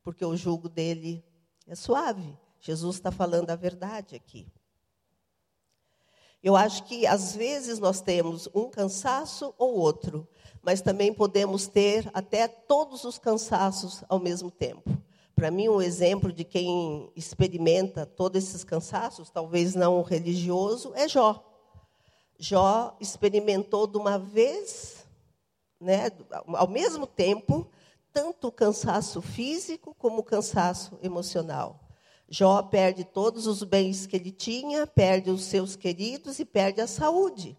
porque 0.02 0.24
o 0.24 0.36
jugo 0.36 0.68
dele 0.68 1.24
é 1.64 1.76
suave. 1.76 2.36
Jesus 2.58 2.96
está 2.96 3.12
falando 3.12 3.50
a 3.50 3.54
verdade 3.54 4.16
aqui. 4.16 4.52
Eu 6.42 6.56
acho 6.56 6.82
que 6.82 7.06
às 7.06 7.36
vezes 7.36 7.78
nós 7.78 8.00
temos 8.00 8.48
um 8.52 8.68
cansaço 8.68 9.54
ou 9.56 9.76
outro, 9.76 10.26
mas 10.60 10.80
também 10.80 11.14
podemos 11.14 11.68
ter 11.68 12.10
até 12.12 12.48
todos 12.48 13.04
os 13.04 13.16
cansaços 13.16 14.02
ao 14.08 14.18
mesmo 14.18 14.50
tempo. 14.50 14.90
Para 15.36 15.52
mim, 15.52 15.68
um 15.68 15.80
exemplo 15.80 16.32
de 16.32 16.42
quem 16.42 17.12
experimenta 17.14 18.04
todos 18.04 18.42
esses 18.42 18.64
cansaços, 18.64 19.30
talvez 19.30 19.76
não 19.76 20.02
religioso, 20.02 20.92
é 20.96 21.06
Jó. 21.06 21.44
Jó 22.36 22.96
experimentou 23.00 23.86
de 23.86 23.98
uma 23.98 24.18
vez 24.18 25.05
né, 25.80 26.10
ao 26.54 26.68
mesmo 26.68 27.06
tempo, 27.06 27.70
tanto 28.12 28.48
o 28.48 28.52
cansaço 28.52 29.20
físico 29.20 29.94
como 29.98 30.18
o 30.18 30.24
cansaço 30.24 30.98
emocional. 31.02 31.80
Jó 32.28 32.62
perde 32.62 33.04
todos 33.04 33.46
os 33.46 33.62
bens 33.62 34.06
que 34.06 34.16
ele 34.16 34.32
tinha, 34.32 34.86
perde 34.86 35.30
os 35.30 35.44
seus 35.44 35.76
queridos 35.76 36.38
e 36.38 36.44
perde 36.44 36.80
a 36.80 36.86
saúde. 36.86 37.56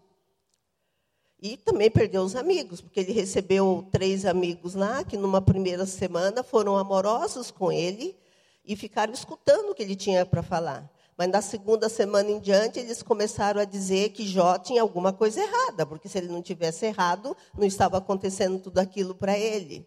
E 1.40 1.56
também 1.56 1.90
perdeu 1.90 2.22
os 2.22 2.34
amigos, 2.34 2.80
porque 2.80 3.00
ele 3.00 3.12
recebeu 3.12 3.88
três 3.92 4.26
amigos 4.26 4.74
lá 4.74 5.04
que, 5.04 5.16
numa 5.16 5.40
primeira 5.40 5.86
semana, 5.86 6.42
foram 6.42 6.76
amorosos 6.76 7.50
com 7.50 7.70
ele 7.70 8.16
e 8.64 8.74
ficaram 8.74 9.12
escutando 9.12 9.70
o 9.70 9.74
que 9.74 9.82
ele 9.82 9.94
tinha 9.94 10.26
para 10.26 10.42
falar. 10.42 10.90
Mas 11.18 11.28
na 11.30 11.42
segunda 11.42 11.88
semana 11.88 12.30
em 12.30 12.38
diante, 12.38 12.78
eles 12.78 13.02
começaram 13.02 13.60
a 13.60 13.64
dizer 13.64 14.10
que 14.10 14.24
Jó 14.24 14.56
tinha 14.56 14.80
alguma 14.80 15.12
coisa 15.12 15.42
errada, 15.42 15.84
porque 15.84 16.08
se 16.08 16.16
ele 16.16 16.28
não 16.28 16.40
tivesse 16.40 16.86
errado, 16.86 17.36
não 17.56 17.66
estava 17.66 17.98
acontecendo 17.98 18.60
tudo 18.60 18.78
aquilo 18.78 19.16
para 19.16 19.36
ele. 19.36 19.84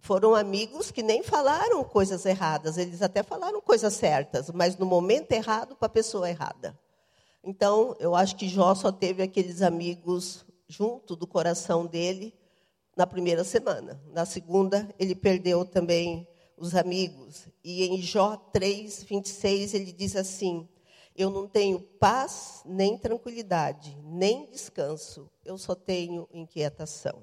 Foram 0.00 0.34
amigos 0.34 0.90
que 0.90 1.04
nem 1.04 1.22
falaram 1.22 1.84
coisas 1.84 2.26
erradas, 2.26 2.78
eles 2.78 3.00
até 3.00 3.22
falaram 3.22 3.60
coisas 3.60 3.94
certas, 3.94 4.50
mas 4.50 4.76
no 4.76 4.84
momento 4.84 5.30
errado 5.30 5.76
para 5.76 5.86
a 5.86 5.88
pessoa 5.88 6.28
errada. 6.28 6.76
Então, 7.44 7.94
eu 8.00 8.16
acho 8.16 8.34
que 8.34 8.48
Jó 8.48 8.74
só 8.74 8.90
teve 8.90 9.22
aqueles 9.22 9.62
amigos 9.62 10.44
junto 10.66 11.14
do 11.14 11.28
coração 11.28 11.86
dele 11.86 12.34
na 12.96 13.06
primeira 13.06 13.44
semana. 13.44 14.02
Na 14.12 14.26
segunda, 14.26 14.92
ele 14.98 15.14
perdeu 15.14 15.64
também 15.64 16.26
os 16.56 16.74
amigos. 16.74 17.48
E 17.62 17.84
em 17.84 18.00
Jó 18.00 18.36
3, 18.36 19.02
26, 19.04 19.74
ele 19.74 19.92
diz 19.92 20.16
assim: 20.16 20.68
Eu 21.14 21.30
não 21.30 21.46
tenho 21.46 21.80
paz, 21.80 22.62
nem 22.64 22.96
tranquilidade, 22.96 23.96
nem 24.04 24.46
descanso, 24.50 25.30
eu 25.44 25.58
só 25.58 25.74
tenho 25.74 26.28
inquietação. 26.32 27.22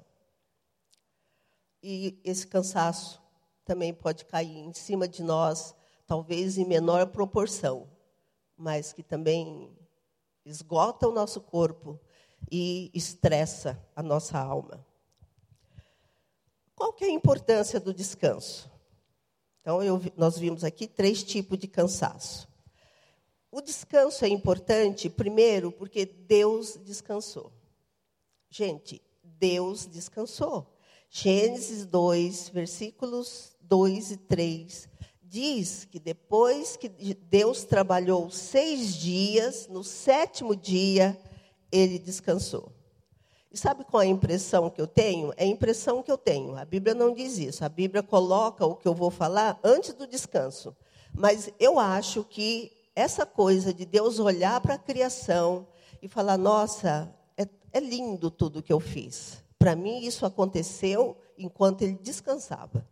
E 1.82 2.18
esse 2.24 2.46
cansaço 2.46 3.22
também 3.64 3.92
pode 3.92 4.24
cair 4.24 4.58
em 4.58 4.72
cima 4.72 5.06
de 5.06 5.22
nós, 5.22 5.74
talvez 6.06 6.56
em 6.56 6.64
menor 6.64 7.08
proporção, 7.08 7.88
mas 8.56 8.92
que 8.92 9.02
também 9.02 9.70
esgota 10.44 11.08
o 11.08 11.12
nosso 11.12 11.40
corpo 11.40 11.98
e 12.50 12.90
estressa 12.94 13.82
a 13.96 14.02
nossa 14.02 14.38
alma. 14.38 14.86
Qual 16.74 16.92
que 16.92 17.04
é 17.04 17.08
a 17.08 17.10
importância 17.10 17.80
do 17.80 17.94
descanso? 17.94 18.73
Então, 19.64 19.82
eu, 19.82 19.98
nós 20.14 20.38
vimos 20.38 20.62
aqui 20.62 20.86
três 20.86 21.24
tipos 21.24 21.58
de 21.58 21.66
cansaço. 21.66 22.46
O 23.50 23.62
descanso 23.62 24.22
é 24.22 24.28
importante, 24.28 25.08
primeiro, 25.08 25.72
porque 25.72 26.04
Deus 26.04 26.78
descansou. 26.84 27.50
Gente, 28.50 29.00
Deus 29.22 29.86
descansou. 29.86 30.70
Gênesis 31.08 31.86
2, 31.86 32.50
versículos 32.50 33.56
2 33.62 34.10
e 34.10 34.16
3, 34.18 34.86
diz 35.22 35.86
que 35.86 35.98
depois 35.98 36.76
que 36.76 36.90
Deus 36.90 37.64
trabalhou 37.64 38.30
seis 38.30 38.94
dias, 38.94 39.66
no 39.68 39.82
sétimo 39.82 40.54
dia, 40.54 41.18
ele 41.72 41.98
descansou. 41.98 42.70
E 43.54 43.56
sabe 43.56 43.84
qual 43.84 44.02
é 44.02 44.06
a 44.06 44.08
impressão 44.08 44.68
que 44.68 44.80
eu 44.80 44.86
tenho? 44.88 45.32
É 45.36 45.44
a 45.44 45.46
impressão 45.46 46.02
que 46.02 46.10
eu 46.10 46.18
tenho. 46.18 46.56
A 46.56 46.64
Bíblia 46.64 46.92
não 46.92 47.14
diz 47.14 47.38
isso. 47.38 47.64
A 47.64 47.68
Bíblia 47.68 48.02
coloca 48.02 48.66
o 48.66 48.74
que 48.74 48.88
eu 48.88 48.92
vou 48.92 49.12
falar 49.12 49.60
antes 49.62 49.94
do 49.94 50.08
descanso. 50.08 50.76
Mas 51.12 51.48
eu 51.60 51.78
acho 51.78 52.24
que 52.24 52.72
essa 52.96 53.24
coisa 53.24 53.72
de 53.72 53.86
Deus 53.86 54.18
olhar 54.18 54.60
para 54.60 54.74
a 54.74 54.78
criação 54.78 55.68
e 56.02 56.08
falar: 56.08 56.36
nossa, 56.36 57.08
é, 57.36 57.46
é 57.72 57.78
lindo 57.78 58.28
tudo 58.28 58.60
que 58.60 58.72
eu 58.72 58.80
fiz. 58.80 59.40
Para 59.56 59.76
mim, 59.76 60.00
isso 60.00 60.26
aconteceu 60.26 61.16
enquanto 61.38 61.82
ele 61.82 61.96
descansava. 62.02 62.84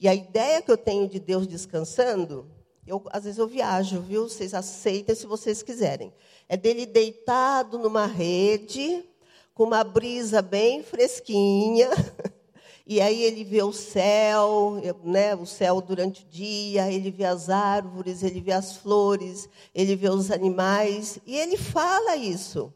E 0.00 0.08
a 0.08 0.14
ideia 0.16 0.60
que 0.60 0.72
eu 0.72 0.76
tenho 0.76 1.08
de 1.08 1.20
Deus 1.20 1.46
descansando, 1.46 2.50
eu, 2.84 3.00
às 3.12 3.22
vezes 3.22 3.38
eu 3.38 3.46
viajo, 3.46 4.00
viu? 4.00 4.28
Vocês 4.28 4.52
aceitem 4.52 5.14
se 5.14 5.28
vocês 5.28 5.62
quiserem. 5.62 6.12
É 6.48 6.56
dele 6.56 6.86
deitado 6.86 7.78
numa 7.78 8.04
rede, 8.04 9.08
com 9.54 9.64
uma 9.64 9.84
brisa 9.84 10.42
bem 10.42 10.82
fresquinha. 10.82 11.88
E 12.84 13.00
aí 13.00 13.22
ele 13.22 13.44
vê 13.44 13.62
o 13.62 13.72
céu, 13.72 14.74
né, 15.04 15.36
o 15.36 15.46
céu 15.46 15.80
durante 15.80 16.24
o 16.24 16.28
dia, 16.28 16.90
ele 16.90 17.12
vê 17.12 17.24
as 17.24 17.48
árvores, 17.48 18.24
ele 18.24 18.40
vê 18.40 18.50
as 18.52 18.76
flores, 18.76 19.48
ele 19.72 19.94
vê 19.94 20.08
os 20.08 20.32
animais, 20.32 21.18
e 21.24 21.38
ele 21.38 21.56
fala 21.56 22.16
isso. 22.16 22.74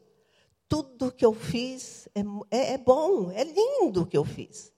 Tudo 0.69 1.11
que 1.11 1.25
eu 1.25 1.33
fiz 1.33 2.07
é, 2.15 2.21
é, 2.49 2.73
é 2.73 2.77
bom, 2.77 3.31
é 3.31 3.43
lindo 3.43 4.03
o 4.03 4.05
que 4.05 4.17
eu 4.17 4.23
fiz. 4.23 4.71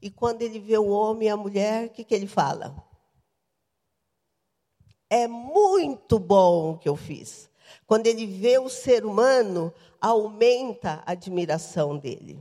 E 0.00 0.10
quando 0.10 0.42
ele 0.42 0.58
vê 0.58 0.78
o 0.78 0.88
homem 0.88 1.28
e 1.28 1.30
a 1.30 1.36
mulher, 1.36 1.86
o 1.86 1.90
que, 1.90 2.04
que 2.04 2.14
ele 2.14 2.26
fala? 2.26 2.74
É 5.08 5.26
muito 5.26 6.18
bom 6.18 6.72
o 6.72 6.78
que 6.78 6.88
eu 6.88 6.96
fiz. 6.96 7.49
Quando 7.86 8.06
ele 8.06 8.26
vê 8.26 8.58
o 8.58 8.68
ser 8.68 9.04
humano, 9.04 9.72
aumenta 10.00 11.02
a 11.04 11.12
admiração 11.12 11.96
dele. 11.96 12.38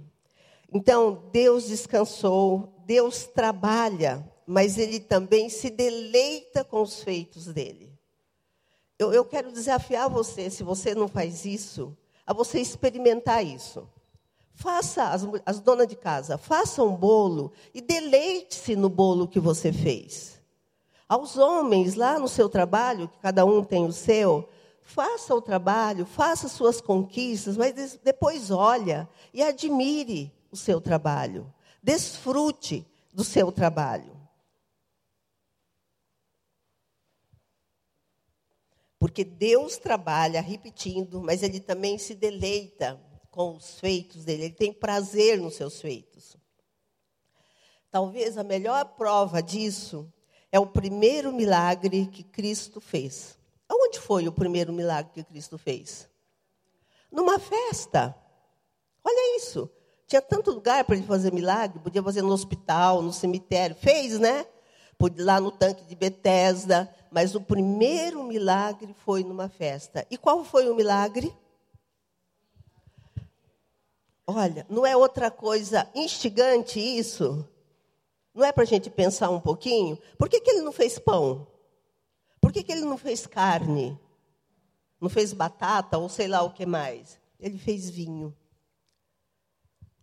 Então, 0.72 1.24
Deus 1.32 1.68
descansou, 1.68 2.74
Deus 2.86 3.26
trabalha, 3.26 4.26
mas 4.46 4.78
ele 4.78 5.00
também 5.00 5.50
se 5.50 5.70
deleita 5.70 6.64
com 6.64 6.82
os 6.82 7.04
feitos 7.04 7.48
dele. 7.48 7.92
Eu, 8.98 9.14
eu 9.14 9.24
quero 9.24 9.52
desafiar 9.52 10.10
você, 10.10 10.50
se 10.50 10.64
você 10.64 10.94
não 10.94 11.08
faz 11.08 11.46
isso, 11.46 11.96
a 12.26 12.34
você 12.34 12.60
experimentar 12.60 13.46
isso. 13.46 13.88
Faça, 14.54 15.10
as, 15.10 15.26
as 15.46 15.60
donas 15.60 15.88
de 15.88 15.96
casa, 15.96 16.38
faça 16.38 16.84
um 16.84 16.96
bolo 16.96 17.52
e 17.74 17.80
deleite-se 17.80 18.76
no 18.76 18.90
bolo 18.90 19.28
que 19.28 19.40
você 19.40 19.72
fez. 19.72 20.40
Aos 21.08 21.38
homens 21.38 21.96
lá 21.96 22.20
no 22.20 22.28
seu 22.28 22.50
trabalho, 22.50 23.08
que 23.08 23.18
cada 23.20 23.46
um 23.46 23.64
tem 23.64 23.86
o 23.86 23.94
seu, 23.94 24.48
faça 24.90 25.36
o 25.36 25.42
trabalho, 25.42 26.04
faça 26.04 26.50
suas 26.50 26.82
conquistas, 26.82 27.56
mas 27.56 27.98
depois 28.04 28.50
olha 28.50 29.08
e 29.32 29.44
admire 29.44 30.34
o 30.52 30.58
seu 30.58 30.82
trabalho. 30.82 31.54
Desfrute 31.82 32.86
do 33.14 33.24
seu 33.24 33.52
trabalho. 33.52 34.18
Porque 38.98 39.24
Deus 39.24 39.78
trabalha 39.78 40.42
repetindo, 40.42 41.22
mas 41.22 41.44
Ele 41.44 41.60
também 41.60 41.98
se 41.98 42.16
deleita 42.16 43.00
com 43.30 43.56
os 43.56 43.80
feitos 43.80 44.26
dele, 44.26 44.46
ele 44.46 44.54
tem 44.54 44.74
prazer 44.74 45.38
nos 45.38 45.54
seus 45.56 45.80
feitos. 45.80 46.36
Talvez 47.92 48.38
a 48.38 48.44
melhor 48.44 48.84
prova 48.96 49.42
disso 49.42 50.12
é 50.52 50.60
o 50.60 50.66
primeiro 50.66 51.32
milagre 51.32 52.08
que 52.08 52.24
Cristo 52.24 52.82
fez. 52.82 53.39
Aonde 53.70 54.00
foi 54.00 54.28
o 54.28 54.32
primeiro 54.32 54.74
milagre 54.74 55.12
que 55.14 55.24
Cristo 55.24 55.58
fez? 55.58 56.10
Numa 57.12 57.38
festa. 57.38 58.16
Olha 59.04 59.38
isso. 59.38 59.70
Tinha 60.08 60.22
tanto 60.22 60.50
lugar 60.50 60.84
para 60.84 60.96
ele 60.96 61.06
fazer 61.06 61.32
milagre, 61.32 61.80
podia 61.80 62.02
fazer 62.02 62.24
no 62.24 62.34
hospital, 62.34 63.04
no 63.04 63.14
cemitério. 63.14 63.76
Fez, 63.76 64.20
né? 64.20 64.46
Lá 65.20 65.40
no 65.40 65.52
tanque 65.52 65.86
de 65.86 65.96
Betesda. 65.96 66.94
Mas 67.12 67.36
o 67.36 67.42
primeiro 67.42 68.24
milagre 68.24 68.96
foi 69.06 69.24
numa 69.24 69.48
festa. 69.48 70.06
E 70.10 70.18
qual 70.18 70.44
foi 70.44 70.68
o 70.68 70.76
milagre? 70.76 71.32
Olha, 74.26 74.66
não 74.70 74.86
é 74.86 74.96
outra 74.96 75.32
coisa 75.32 75.88
instigante 75.94 76.80
isso? 76.80 77.48
Não 78.34 78.46
é 78.46 78.52
para 78.52 78.64
a 78.64 78.68
gente 78.68 78.90
pensar 78.90 79.30
um 79.30 79.40
pouquinho? 79.40 79.98
Por 80.18 80.30
que, 80.30 80.40
que 80.40 80.52
ele 80.52 80.62
não 80.62 80.72
fez 80.72 81.00
pão? 81.00 81.48
Por 82.40 82.52
que, 82.52 82.64
que 82.64 82.72
ele 82.72 82.82
não 82.82 82.98
fez 82.98 83.28
carne? 83.28 84.00
Não 85.00 85.10
fez 85.10 85.34
batata 85.34 85.98
ou 85.98 86.10
sei 86.10 86.28
lá 86.28 86.42
o 86.42 86.52
que 86.52 86.66
mais? 86.66 87.20
Ele 87.40 87.58
fez 87.58 87.90
vinho. 87.90 88.36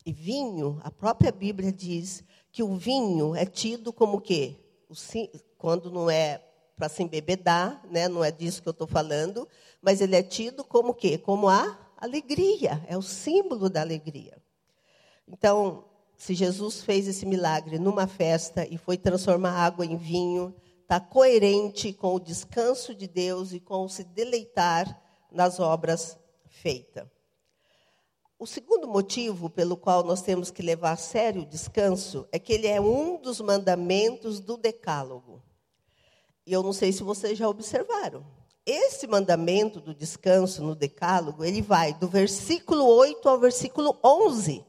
E 0.05 0.12
vinho, 0.12 0.81
a 0.83 0.90
própria 0.90 1.33
Bíblia 1.33 1.72
diz 1.72 2.22
que 2.53 2.62
o 2.62 2.77
vinho 2.77 3.35
é 3.35 3.44
tido 3.44 3.92
como 3.92 4.18
o 4.18 4.20
quê? 4.20 4.57
O, 4.88 4.94
quando 5.59 5.90
não 5.90 6.09
é 6.09 6.42
para 6.77 6.88
se 6.88 7.03
embebedar, 7.03 7.83
né? 7.90 8.09
não 8.09 8.22
é 8.22 8.31
disso 8.31 8.62
que 8.62 8.68
eu 8.68 8.72
estou 8.72 8.87
falando, 8.87 9.49
mas 9.81 10.01
ele 10.01 10.14
é 10.14 10.22
tido 10.22 10.62
como 10.62 10.90
o 10.90 10.94
quê? 10.94 11.18
Como 11.18 11.49
a 11.49 11.79
alegria, 11.96 12.85
é 12.87 12.96
o 12.96 13.03
símbolo 13.03 13.68
da 13.68 13.81
alegria. 13.81 14.37
Então, 15.27 15.85
se 16.16 16.35
Jesus 16.35 16.83
fez 16.83 17.09
esse 17.09 17.27
milagre 17.27 17.79
numa 17.79 18.07
festa 18.07 18.66
e 18.70 18.79
foi 18.79 18.96
transformar 18.96 19.53
água 19.53 19.85
em 19.85 19.96
vinho, 19.96 20.55
está 20.87 21.01
coerente 21.01 21.92
com 21.92 22.14
o 22.14 22.20
descanso 22.20 22.94
de 22.94 23.09
Deus 23.09 23.53
e 23.53 23.59
com 23.59 23.88
se 23.88 24.05
deleitar 24.05 25.03
nas 25.33 25.59
obras 25.59 26.16
feitas. 26.49 27.09
O 28.38 28.46
segundo 28.46 28.87
motivo 28.87 29.51
pelo 29.51 29.77
qual 29.77 30.05
nós 30.05 30.22
temos 30.22 30.49
que 30.49 30.62
levar 30.62 30.92
a 30.92 30.96
sério 30.96 31.42
o 31.42 31.46
descanso 31.46 32.29
é 32.31 32.38
que 32.38 32.53
ele 32.53 32.68
é 32.68 32.81
um 32.81 33.20
dos 33.20 33.40
mandamentos 33.40 34.38
do 34.38 34.57
Decálogo. 34.57 35.42
E 36.46 36.53
eu 36.53 36.62
não 36.62 36.72
sei 36.72 36.92
se 36.92 37.03
vocês 37.03 37.37
já 37.37 37.49
observaram. 37.49 38.25
Esse 38.64 39.09
mandamento 39.09 39.81
do 39.81 39.92
descanso 39.92 40.62
no 40.62 40.77
Decálogo, 40.77 41.44
ele 41.44 41.62
vai 41.62 41.94
do 41.94 42.07
versículo 42.07 42.85
8 42.85 43.29
ao 43.29 43.40
versículo 43.40 43.99
11. 44.05 44.64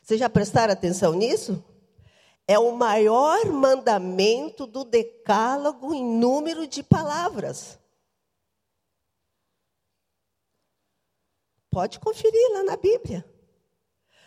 Vocês 0.00 0.20
já 0.20 0.30
prestaram 0.30 0.72
atenção 0.72 1.14
nisso? 1.14 1.64
É 2.52 2.58
o 2.58 2.72
maior 2.72 3.46
mandamento 3.46 4.66
do 4.66 4.84
Decálogo 4.84 5.94
em 5.94 6.04
número 6.04 6.66
de 6.66 6.82
palavras. 6.82 7.78
Pode 11.70 11.98
conferir 11.98 12.52
lá 12.52 12.62
na 12.62 12.76
Bíblia. 12.76 13.24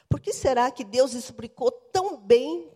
Por 0.09 0.19
que 0.19 0.33
será 0.33 0.71
que 0.71 0.83
Deus 0.83 1.13
explicou 1.13 1.69
tão 1.69 2.17
bem 2.17 2.73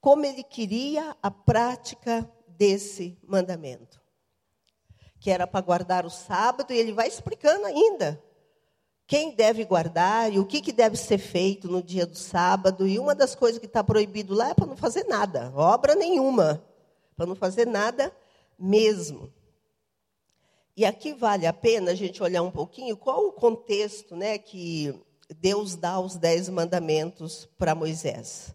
como 0.00 0.24
ele 0.24 0.44
queria 0.44 1.16
a 1.20 1.28
prática 1.28 2.32
desse 2.46 3.18
mandamento? 3.24 4.00
que 5.20 5.32
era 5.32 5.48
para 5.48 5.60
guardar 5.60 6.06
o 6.06 6.10
sábado, 6.10 6.72
e 6.72 6.78
ele 6.78 6.92
vai 6.92 7.08
explicando 7.08 7.66
ainda 7.66 8.22
quem 9.08 9.34
deve 9.34 9.64
guardar 9.64 10.30
e 10.30 10.38
o 10.38 10.44
que, 10.44 10.60
que 10.60 10.70
deve 10.70 10.94
ser 10.94 11.16
feito 11.16 11.66
no 11.66 11.82
dia 11.82 12.04
do 12.04 12.14
sábado. 12.14 12.86
E 12.86 12.98
uma 12.98 13.14
das 13.14 13.34
coisas 13.34 13.58
que 13.58 13.64
está 13.64 13.82
proibido 13.82 14.34
lá 14.34 14.50
é 14.50 14.54
para 14.54 14.66
não 14.66 14.76
fazer 14.76 15.04
nada, 15.04 15.50
obra 15.56 15.94
nenhuma, 15.94 16.62
para 17.16 17.24
não 17.24 17.34
fazer 17.34 17.66
nada 17.66 18.14
mesmo. 18.58 19.32
E 20.76 20.84
aqui 20.84 21.14
vale 21.14 21.46
a 21.46 21.54
pena 21.54 21.92
a 21.92 21.94
gente 21.94 22.22
olhar 22.22 22.42
um 22.42 22.50
pouquinho 22.50 22.98
qual 22.98 23.26
o 23.26 23.32
contexto 23.32 24.14
né, 24.14 24.36
que 24.36 24.94
Deus 25.40 25.74
dá 25.74 25.98
os 25.98 26.16
dez 26.16 26.50
mandamentos 26.50 27.48
para 27.56 27.74
Moisés. 27.74 28.54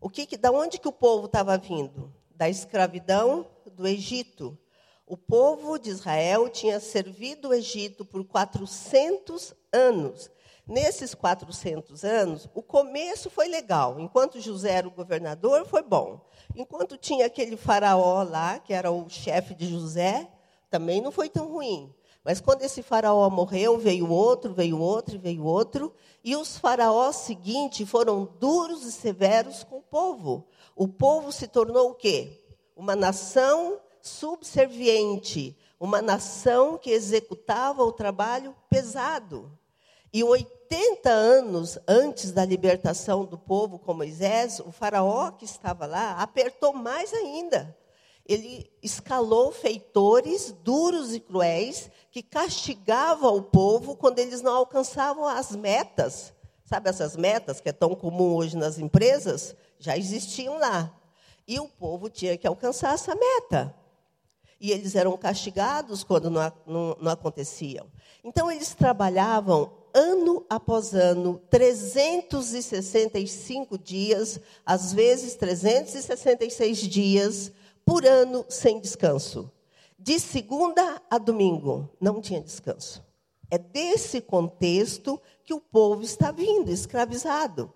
O 0.00 0.10
que, 0.10 0.26
que, 0.26 0.36
da 0.36 0.50
onde 0.50 0.80
que 0.80 0.88
o 0.88 0.92
povo 0.92 1.26
estava 1.26 1.56
vindo? 1.56 2.12
Da 2.34 2.48
escravidão 2.48 3.46
do 3.70 3.86
Egito. 3.86 4.58
O 5.06 5.16
povo 5.16 5.78
de 5.78 5.90
Israel 5.90 6.48
tinha 6.48 6.80
servido 6.80 7.50
o 7.50 7.54
Egito 7.54 8.04
por 8.04 8.24
400 8.24 9.61
anos. 9.72 10.30
Nesses 10.66 11.14
400 11.14 12.04
anos, 12.04 12.48
o 12.54 12.62
começo 12.62 13.28
foi 13.28 13.48
legal. 13.48 13.98
Enquanto 13.98 14.40
José 14.40 14.70
era 14.70 14.86
o 14.86 14.92
governador, 14.92 15.66
foi 15.66 15.82
bom. 15.82 16.20
Enquanto 16.54 16.96
tinha 16.96 17.26
aquele 17.26 17.56
faraó 17.56 18.22
lá, 18.22 18.58
que 18.58 18.72
era 18.72 18.90
o 18.90 19.08
chefe 19.08 19.54
de 19.54 19.66
José, 19.68 20.30
também 20.70 21.00
não 21.00 21.10
foi 21.10 21.28
tão 21.28 21.50
ruim. 21.50 21.92
Mas 22.24 22.40
quando 22.40 22.62
esse 22.62 22.82
faraó 22.82 23.28
morreu, 23.28 23.78
veio 23.78 24.08
outro, 24.08 24.54
veio 24.54 24.78
outro, 24.78 25.18
veio 25.18 25.44
outro. 25.44 25.92
E 26.22 26.36
os 26.36 26.56
faraós 26.56 27.16
seguintes 27.16 27.88
foram 27.88 28.24
duros 28.38 28.84
e 28.84 28.92
severos 28.92 29.64
com 29.64 29.78
o 29.78 29.82
povo. 29.82 30.46
O 30.76 30.86
povo 30.86 31.32
se 31.32 31.48
tornou 31.48 31.90
o 31.90 31.94
quê? 31.94 32.40
Uma 32.76 32.94
nação 32.94 33.80
subserviente, 34.00 35.56
uma 35.78 36.00
nação 36.00 36.78
que 36.78 36.90
executava 36.90 37.82
o 37.82 37.92
trabalho 37.92 38.54
pesado. 38.70 39.50
E 40.12 40.22
80 40.22 41.08
anos 41.10 41.78
antes 41.88 42.32
da 42.32 42.44
libertação 42.44 43.24
do 43.24 43.38
povo 43.38 43.78
com 43.78 43.94
Moisés, 43.94 44.60
o 44.60 44.70
faraó 44.70 45.30
que 45.30 45.44
estava 45.44 45.86
lá 45.86 46.12
apertou 46.20 46.72
mais 46.72 47.12
ainda. 47.12 47.76
Ele 48.24 48.70
escalou 48.82 49.50
feitores 49.50 50.52
duros 50.62 51.14
e 51.14 51.20
cruéis 51.20 51.90
que 52.10 52.22
castigavam 52.22 53.36
o 53.36 53.42
povo 53.42 53.96
quando 53.96 54.18
eles 54.18 54.42
não 54.42 54.56
alcançavam 54.56 55.26
as 55.26 55.56
metas 55.56 56.32
Sabe 56.72 56.88
essas 56.88 57.18
metas 57.18 57.60
que 57.60 57.68
é 57.68 57.72
tão 57.72 57.94
comum 57.94 58.34
hoje 58.34 58.56
nas 58.56 58.78
empresas? 58.78 59.54
Já 59.78 59.94
existiam 59.94 60.58
lá. 60.58 60.90
E 61.46 61.60
o 61.60 61.68
povo 61.68 62.08
tinha 62.08 62.34
que 62.38 62.46
alcançar 62.46 62.94
essa 62.94 63.14
meta. 63.14 63.74
E 64.58 64.70
eles 64.70 64.96
eram 64.96 65.14
castigados 65.18 66.02
quando 66.02 66.30
não, 66.30 66.50
não, 66.66 66.96
não 66.98 67.12
aconteciam. 67.12 67.88
Então, 68.24 68.50
eles 68.50 68.74
trabalhavam 68.74 69.70
ano 69.94 70.44
após 70.48 70.94
ano, 70.94 71.40
365 71.50 73.78
dias, 73.78 74.40
às 74.64 74.92
vezes 74.92 75.34
366 75.36 76.78
dias 76.78 77.52
por 77.84 78.06
ano 78.06 78.44
sem 78.48 78.80
descanso. 78.80 79.50
De 79.98 80.18
segunda 80.18 81.00
a 81.10 81.18
domingo, 81.18 81.90
não 82.00 82.20
tinha 82.20 82.40
descanso. 82.40 83.04
É 83.50 83.58
desse 83.58 84.20
contexto 84.20 85.20
que 85.44 85.54
o 85.54 85.60
povo 85.60 86.02
está 86.02 86.32
vindo, 86.32 86.70
escravizado. 86.70 87.72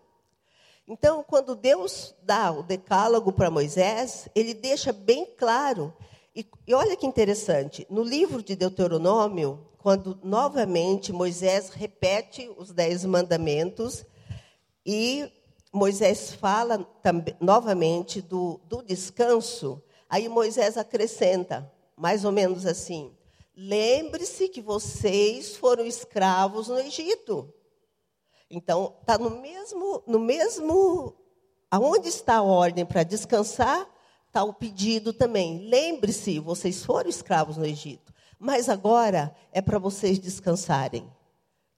Então, 0.88 1.22
quando 1.22 1.56
Deus 1.56 2.14
dá 2.22 2.52
o 2.52 2.62
decálogo 2.62 3.32
para 3.32 3.50
Moisés, 3.50 4.28
ele 4.34 4.54
deixa 4.54 4.92
bem 4.92 5.26
claro. 5.36 5.92
E, 6.34 6.46
e 6.66 6.74
olha 6.74 6.96
que 6.96 7.06
interessante, 7.06 7.86
no 7.90 8.02
livro 8.02 8.42
de 8.42 8.54
Deuteronômio, 8.54 9.66
quando 9.86 10.18
novamente 10.20 11.12
Moisés 11.12 11.68
repete 11.68 12.52
os 12.56 12.72
dez 12.72 13.04
mandamentos 13.04 14.04
e 14.84 15.30
Moisés 15.72 16.34
fala 16.34 16.78
também, 17.04 17.36
novamente 17.40 18.20
do, 18.20 18.60
do 18.64 18.82
descanso, 18.82 19.80
aí 20.10 20.28
Moisés 20.28 20.76
acrescenta, 20.76 21.72
mais 21.96 22.24
ou 22.24 22.32
menos 22.32 22.66
assim: 22.66 23.16
lembre-se 23.56 24.48
que 24.48 24.60
vocês 24.60 25.54
foram 25.54 25.86
escravos 25.86 26.66
no 26.66 26.80
Egito. 26.80 27.54
Então, 28.50 28.92
está 29.00 29.16
no 29.16 29.40
mesmo, 29.40 30.02
no 30.04 30.18
mesmo. 30.18 31.14
Aonde 31.70 32.08
está 32.08 32.38
a 32.38 32.42
ordem 32.42 32.84
para 32.84 33.04
descansar, 33.04 33.88
está 34.26 34.42
o 34.42 34.52
pedido 34.52 35.12
também. 35.12 35.68
Lembre-se, 35.68 36.40
vocês 36.40 36.84
foram 36.84 37.08
escravos 37.08 37.56
no 37.56 37.64
Egito. 37.64 38.15
Mas 38.38 38.68
agora 38.68 39.34
é 39.52 39.62
para 39.62 39.78
vocês 39.78 40.18
descansarem. 40.18 41.10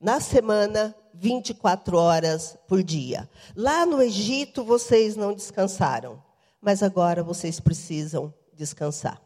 Na 0.00 0.20
semana, 0.20 0.94
24 1.14 1.96
horas 1.96 2.56
por 2.66 2.82
dia. 2.82 3.28
Lá 3.56 3.84
no 3.84 4.00
Egito, 4.00 4.64
vocês 4.64 5.16
não 5.16 5.34
descansaram. 5.34 6.22
Mas 6.60 6.82
agora 6.82 7.22
vocês 7.22 7.60
precisam 7.60 8.32
descansar. 8.52 9.20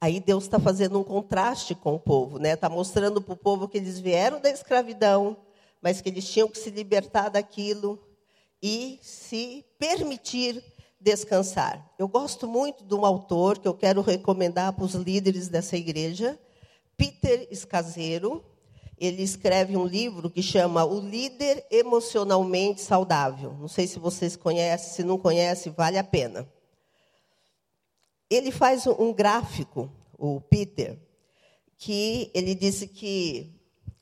Aí 0.00 0.20
Deus 0.20 0.44
está 0.44 0.60
fazendo 0.60 1.00
um 1.00 1.04
contraste 1.04 1.74
com 1.74 1.94
o 1.94 1.98
povo, 1.98 2.38
né? 2.38 2.52
Está 2.52 2.68
mostrando 2.68 3.20
para 3.20 3.34
o 3.34 3.36
povo 3.36 3.66
que 3.66 3.78
eles 3.78 3.98
vieram 3.98 4.40
da 4.40 4.50
escravidão, 4.50 5.36
mas 5.80 6.00
que 6.00 6.08
eles 6.08 6.28
tinham 6.28 6.48
que 6.48 6.58
se 6.58 6.70
libertar 6.70 7.28
daquilo 7.28 7.98
e 8.62 8.98
se 9.02 9.64
permitir 9.78 10.62
descansar. 11.00 11.92
Eu 11.98 12.08
gosto 12.08 12.46
muito 12.46 12.84
de 12.84 12.94
um 12.94 13.04
autor 13.04 13.58
que 13.58 13.68
eu 13.68 13.74
quero 13.74 14.00
recomendar 14.00 14.72
para 14.72 14.84
os 14.84 14.94
líderes 14.94 15.48
dessa 15.48 15.76
igreja, 15.76 16.38
Peter 16.96 17.46
Escaseiro. 17.50 18.44
Ele 18.98 19.22
escreve 19.22 19.76
um 19.76 19.86
livro 19.86 20.30
que 20.30 20.42
chama 20.42 20.84
O 20.84 20.98
Líder 21.00 21.66
Emocionalmente 21.70 22.80
Saudável. 22.80 23.54
Não 23.60 23.68
sei 23.68 23.86
se 23.86 23.98
vocês 23.98 24.36
conhecem, 24.36 24.94
se 24.94 25.04
não 25.04 25.18
conhecem, 25.18 25.72
vale 25.72 25.98
a 25.98 26.04
pena 26.04 26.48
ele 28.30 28.50
faz 28.50 28.86
um 28.86 29.12
gráfico, 29.12 29.90
o 30.18 30.40
Peter, 30.40 30.98
que 31.78 32.30
ele 32.34 32.54
disse 32.54 32.88
que 32.88 33.54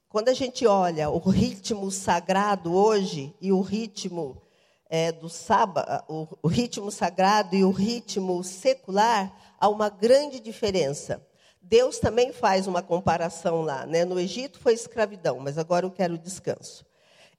quando 0.09 0.29
a 0.29 0.35
gente 0.35 0.67
olha 0.67 1.11
o 1.11 1.19
ritmo 1.19 1.91
sagrado 1.91 2.73
hoje 2.73 3.35
e 3.41 3.53
o 3.53 3.61
ritmo 3.61 4.41
é, 4.89 5.11
do 5.13 5.29
sábado, 5.29 6.05
o, 6.43 6.49
ritmo 6.49 6.91
sagrado 6.91 7.57
e 7.57 7.65
o 7.65 7.71
ritmo 7.71 8.43
secular, 8.45 9.33
há 9.59 9.69
uma 9.69 9.89
grande 9.89 10.41
diferença. 10.41 11.25
Deus 11.61 11.99
também 11.99 12.33
faz 12.33 12.67
uma 12.67 12.83
comparação 12.83 13.63
lá. 13.63 13.87
Né? 13.87 14.05
No 14.05 14.21
Egito 14.21 14.59
foi 14.59 14.75
escravidão, 14.75 15.39
mas 15.41 15.57
agora 15.57 15.87
eu 15.87 15.91
quero 15.91 16.19
descanso. 16.19 16.85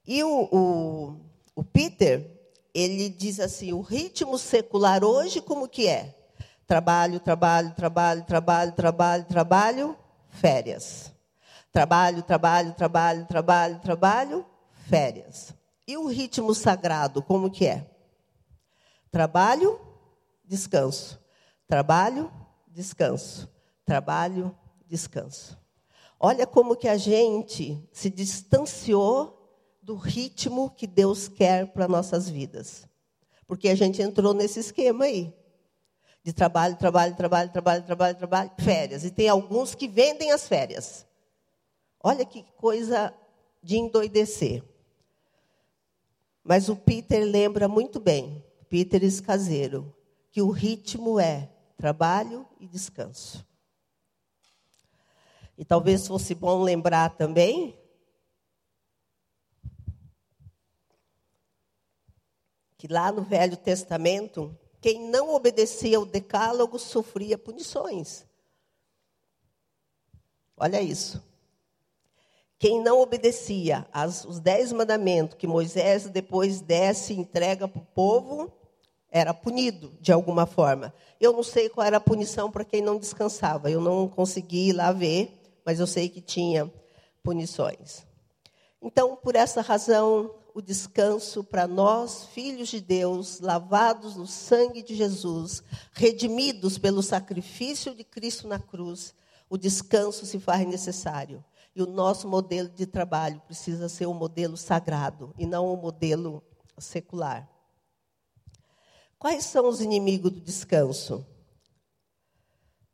E 0.06 0.22
o, 0.22 0.48
o, 0.52 1.16
o 1.54 1.64
Peter, 1.64 2.30
ele 2.74 3.08
diz 3.08 3.40
assim, 3.40 3.72
o 3.72 3.80
ritmo 3.80 4.36
secular 4.36 5.04
hoje 5.04 5.40
como 5.40 5.68
que 5.68 5.86
é? 5.86 6.14
Trabalho, 6.66 7.20
trabalho, 7.20 7.72
trabalho, 7.74 8.24
trabalho, 8.24 8.72
trabalho, 8.72 9.24
trabalho, 9.24 9.96
férias. 10.28 11.12
Trabalho, 11.72 12.22
trabalho, 12.22 12.72
trabalho, 12.74 13.26
trabalho, 13.26 13.78
trabalho, 13.80 14.46
férias. 14.88 15.55
E 15.86 15.96
o 15.96 16.06
ritmo 16.06 16.54
sagrado, 16.54 17.22
como 17.22 17.50
que 17.50 17.66
é? 17.66 17.90
Trabalho, 19.10 19.80
descanso. 20.44 21.20
Trabalho, 21.66 22.30
descanso. 22.66 23.48
Trabalho, 23.84 24.56
descanso. 24.86 25.58
Olha 26.18 26.46
como 26.46 26.76
que 26.76 26.88
a 26.88 26.96
gente 26.96 27.88
se 27.92 28.10
distanciou 28.10 29.32
do 29.80 29.94
ritmo 29.94 30.70
que 30.70 30.86
Deus 30.86 31.28
quer 31.28 31.72
para 31.72 31.86
nossas 31.86 32.28
vidas. 32.28 32.88
Porque 33.46 33.68
a 33.68 33.74
gente 33.74 34.02
entrou 34.02 34.34
nesse 34.34 34.58
esquema 34.58 35.04
aí 35.04 35.32
de 36.26 36.32
trabalho, 36.32 36.74
trabalho, 36.76 37.14
trabalho, 37.14 37.52
trabalho, 37.52 37.84
trabalho, 37.84 38.16
trabalho, 38.16 38.50
férias. 38.58 39.04
E 39.04 39.12
tem 39.12 39.28
alguns 39.28 39.76
que 39.76 39.86
vendem 39.86 40.32
as 40.32 40.48
férias. 40.48 41.06
Olha 42.02 42.24
que 42.24 42.42
coisa 42.56 43.14
de 43.62 43.76
endoidecer. 43.76 44.64
Mas 46.46 46.68
o 46.68 46.76
Peter 46.76 47.24
lembra 47.24 47.66
muito 47.66 47.98
bem, 47.98 48.44
Peter 48.68 49.02
Escaseiro, 49.02 49.92
que 50.30 50.40
o 50.40 50.48
ritmo 50.48 51.18
é 51.18 51.50
trabalho 51.76 52.46
e 52.60 52.68
descanso. 52.68 53.44
E 55.58 55.64
talvez 55.64 56.06
fosse 56.06 56.36
bom 56.36 56.62
lembrar 56.62 57.16
também 57.16 57.76
que 62.78 62.86
lá 62.86 63.10
no 63.10 63.22
Velho 63.22 63.56
Testamento 63.56 64.56
quem 64.80 65.10
não 65.10 65.34
obedecia 65.34 65.96
ao 65.96 66.06
decálogo 66.06 66.78
sofria 66.78 67.36
punições. 67.36 68.24
Olha 70.56 70.80
isso. 70.80 71.20
Quem 72.58 72.82
não 72.82 73.00
obedecia 73.00 73.86
aos 73.92 74.40
dez 74.40 74.72
mandamentos 74.72 75.36
que 75.36 75.46
Moisés 75.46 76.08
depois 76.08 76.60
desce 76.60 77.12
e 77.12 77.18
entrega 77.18 77.68
para 77.68 77.82
o 77.82 77.84
povo, 77.84 78.50
era 79.10 79.34
punido 79.34 79.92
de 80.00 80.10
alguma 80.10 80.46
forma. 80.46 80.92
Eu 81.20 81.32
não 81.32 81.42
sei 81.42 81.68
qual 81.68 81.86
era 81.86 81.98
a 81.98 82.00
punição 82.00 82.50
para 82.50 82.64
quem 82.64 82.80
não 82.80 82.98
descansava. 82.98 83.70
Eu 83.70 83.80
não 83.80 84.08
consegui 84.08 84.68
ir 84.68 84.72
lá 84.72 84.90
ver, 84.90 85.60
mas 85.64 85.80
eu 85.80 85.86
sei 85.86 86.08
que 86.08 86.20
tinha 86.20 86.72
punições. 87.22 88.06
Então, 88.80 89.16
por 89.16 89.36
essa 89.36 89.60
razão, 89.60 90.34
o 90.54 90.62
descanso 90.62 91.44
para 91.44 91.66
nós, 91.66 92.24
filhos 92.32 92.68
de 92.68 92.80
Deus, 92.80 93.40
lavados 93.40 94.16
no 94.16 94.26
sangue 94.26 94.82
de 94.82 94.94
Jesus, 94.94 95.62
redimidos 95.92 96.78
pelo 96.78 97.02
sacrifício 97.02 97.94
de 97.94 98.04
Cristo 98.04 98.48
na 98.48 98.58
cruz, 98.58 99.14
o 99.50 99.58
descanso 99.58 100.24
se 100.24 100.38
faz 100.38 100.66
necessário. 100.66 101.44
E 101.76 101.82
o 101.82 101.86
nosso 101.86 102.26
modelo 102.26 102.70
de 102.70 102.86
trabalho 102.86 103.38
precisa 103.42 103.86
ser 103.86 104.06
um 104.06 104.14
modelo 104.14 104.56
sagrado 104.56 105.34
e 105.36 105.44
não 105.44 105.70
um 105.70 105.76
modelo 105.76 106.42
secular. 106.78 107.46
Quais 109.18 109.44
são 109.44 109.68
os 109.68 109.82
inimigos 109.82 110.32
do 110.32 110.40
descanso? 110.40 111.26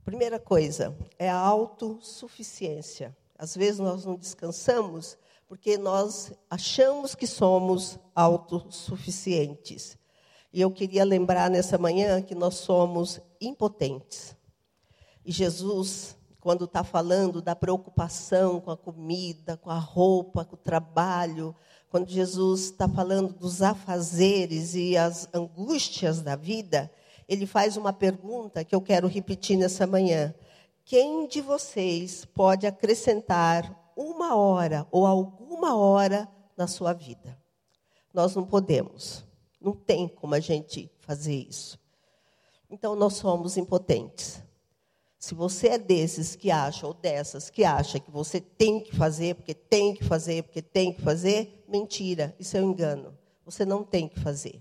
Primeira 0.04 0.40
coisa 0.40 0.98
é 1.16 1.30
a 1.30 1.36
autossuficiência. 1.38 3.16
Às 3.38 3.54
vezes 3.54 3.78
nós 3.78 4.04
não 4.04 4.16
descansamos 4.16 5.16
porque 5.46 5.78
nós 5.78 6.32
achamos 6.50 7.14
que 7.14 7.26
somos 7.28 8.00
autossuficientes. 8.16 9.96
E 10.52 10.60
eu 10.60 10.72
queria 10.72 11.04
lembrar 11.04 11.48
nessa 11.48 11.78
manhã 11.78 12.20
que 12.20 12.34
nós 12.34 12.56
somos 12.56 13.20
impotentes. 13.40 14.36
E 15.24 15.30
Jesus, 15.30 16.16
quando 16.42 16.64
está 16.64 16.82
falando 16.82 17.40
da 17.40 17.54
preocupação 17.54 18.60
com 18.60 18.72
a 18.72 18.76
comida, 18.76 19.56
com 19.56 19.70
a 19.70 19.78
roupa, 19.78 20.44
com 20.44 20.56
o 20.56 20.58
trabalho, 20.58 21.54
quando 21.88 22.08
Jesus 22.08 22.62
está 22.62 22.88
falando 22.88 23.32
dos 23.32 23.62
afazeres 23.62 24.74
e 24.74 24.96
as 24.96 25.28
angústias 25.32 26.20
da 26.20 26.34
vida, 26.34 26.90
ele 27.28 27.46
faz 27.46 27.76
uma 27.76 27.92
pergunta 27.92 28.64
que 28.64 28.74
eu 28.74 28.80
quero 28.80 29.06
repetir 29.06 29.56
nessa 29.56 29.86
manhã. 29.86 30.34
Quem 30.84 31.28
de 31.28 31.40
vocês 31.40 32.24
pode 32.24 32.66
acrescentar 32.66 33.92
uma 33.96 34.34
hora 34.34 34.84
ou 34.90 35.06
alguma 35.06 35.76
hora 35.76 36.28
na 36.56 36.66
sua 36.66 36.92
vida. 36.92 37.38
Nós 38.12 38.34
não 38.34 38.44
podemos, 38.44 39.24
não 39.60 39.72
tem 39.72 40.08
como 40.08 40.34
a 40.34 40.40
gente 40.40 40.90
fazer 40.98 41.36
isso. 41.36 41.78
Então 42.68 42.96
nós 42.96 43.14
somos 43.14 43.56
impotentes. 43.56 44.42
Se 45.22 45.36
você 45.36 45.68
é 45.68 45.78
desses 45.78 46.34
que 46.34 46.50
acha, 46.50 46.84
ou 46.84 46.92
dessas 46.92 47.48
que 47.48 47.62
acha 47.62 48.00
que 48.00 48.10
você 48.10 48.40
tem 48.40 48.80
que 48.80 48.96
fazer, 48.96 49.36
porque 49.36 49.54
tem 49.54 49.94
que 49.94 50.02
fazer, 50.02 50.42
porque 50.42 50.60
tem 50.60 50.92
que 50.92 51.00
fazer, 51.00 51.64
mentira, 51.68 52.34
isso 52.40 52.56
é 52.56 52.60
um 52.60 52.72
engano. 52.72 53.16
Você 53.44 53.64
não 53.64 53.84
tem 53.84 54.08
que 54.08 54.18
fazer. 54.18 54.60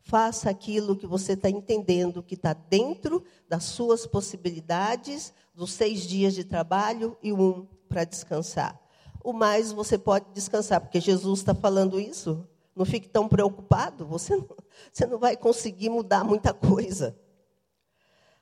Faça 0.00 0.50
aquilo 0.50 0.96
que 0.96 1.06
você 1.06 1.34
está 1.34 1.48
entendendo 1.48 2.24
que 2.24 2.34
está 2.34 2.52
dentro 2.52 3.22
das 3.48 3.62
suas 3.62 4.04
possibilidades, 4.04 5.32
dos 5.54 5.74
seis 5.74 6.00
dias 6.02 6.34
de 6.34 6.42
trabalho 6.42 7.16
e 7.22 7.32
um 7.32 7.68
para 7.88 8.02
descansar. 8.02 8.76
O 9.22 9.32
mais 9.32 9.70
você 9.70 9.96
pode 9.96 10.26
descansar, 10.34 10.80
porque 10.80 11.00
Jesus 11.00 11.38
está 11.38 11.54
falando 11.54 12.00
isso. 12.00 12.44
Não 12.74 12.84
fique 12.84 13.08
tão 13.08 13.28
preocupado, 13.28 14.04
você 14.04 14.34
não, 14.34 14.48
você 14.92 15.06
não 15.06 15.20
vai 15.20 15.36
conseguir 15.36 15.88
mudar 15.88 16.24
muita 16.24 16.52
coisa. 16.52 17.16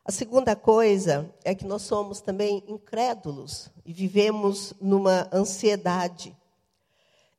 A 0.08 0.10
segunda 0.10 0.56
coisa 0.56 1.30
é 1.44 1.54
que 1.54 1.66
nós 1.66 1.82
somos 1.82 2.22
também 2.22 2.64
incrédulos 2.66 3.70
e 3.84 3.92
vivemos 3.92 4.72
numa 4.80 5.28
ansiedade. 5.30 6.34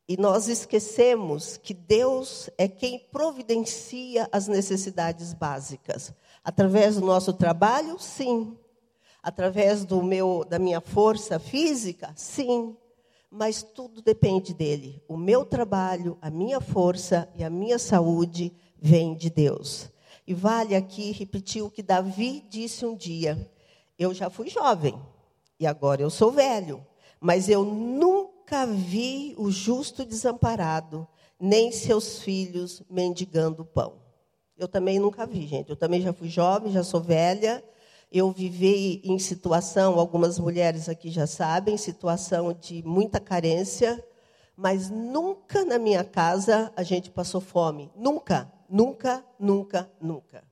E 0.07 0.15
nós 0.15 0.47
esquecemos 0.47 1.57
que 1.57 1.73
Deus 1.73 2.47
é 2.59 2.67
quem 2.67 2.99
providencia 2.99 4.29
as 4.31 4.47
necessidades 4.47 5.33
básicas. 5.33 6.13
Através 6.43 6.93
do 6.93 7.01
nosso 7.07 7.33
trabalho, 7.33 7.97
sim. 7.97 8.55
Através 9.23 9.83
do 9.83 10.03
meu, 10.03 10.45
da 10.47 10.59
minha 10.59 10.79
força 10.79 11.39
física, 11.39 12.13
sim. 12.15 12.77
Mas 13.31 13.63
tudo 13.63 13.99
depende 13.99 14.53
dele. 14.53 15.01
O 15.07 15.17
meu 15.17 15.43
trabalho, 15.43 16.19
a 16.21 16.29
minha 16.29 16.61
força 16.61 17.27
e 17.35 17.43
a 17.43 17.49
minha 17.49 17.79
saúde 17.79 18.53
vêm 18.79 19.15
de 19.15 19.31
Deus. 19.31 19.89
E 20.29 20.33
vale 20.35 20.75
aqui 20.75 21.11
repetir 21.11 21.63
o 21.63 21.71
que 21.71 21.81
Davi 21.81 22.45
disse 22.47 22.85
um 22.85 22.95
dia: 22.95 23.49
Eu 23.97 24.13
já 24.13 24.29
fui 24.29 24.47
jovem 24.47 24.95
e 25.59 25.65
agora 25.65 26.03
eu 26.03 26.09
sou 26.11 26.31
velho, 26.31 26.85
mas 27.19 27.49
eu 27.49 27.65
nunca 27.65 28.67
vi 28.67 29.33
o 29.39 29.49
justo 29.49 30.05
desamparado, 30.05 31.07
nem 31.39 31.71
seus 31.71 32.19
filhos 32.19 32.83
mendigando 32.87 33.65
pão. 33.65 33.95
Eu 34.55 34.67
também 34.67 34.99
nunca 34.99 35.25
vi, 35.25 35.47
gente. 35.47 35.71
Eu 35.71 35.75
também 35.75 35.99
já 35.99 36.13
fui 36.13 36.29
jovem, 36.29 36.71
já 36.71 36.83
sou 36.83 37.01
velha. 37.01 37.63
Eu 38.11 38.31
vivi 38.31 39.01
em 39.03 39.17
situação, 39.17 39.97
algumas 39.97 40.37
mulheres 40.37 40.87
aqui 40.87 41.09
já 41.09 41.25
sabem, 41.25 41.75
situação 41.75 42.53
de 42.53 42.83
muita 42.83 43.19
carência, 43.19 43.99
mas 44.55 44.91
nunca 44.91 45.65
na 45.65 45.79
minha 45.79 46.03
casa 46.03 46.71
a 46.75 46.83
gente 46.83 47.09
passou 47.09 47.41
fome. 47.41 47.89
Nunca. 47.95 48.58
Nunca, 48.69 49.25
nunca, 49.39 49.89
nunca. 49.99 50.43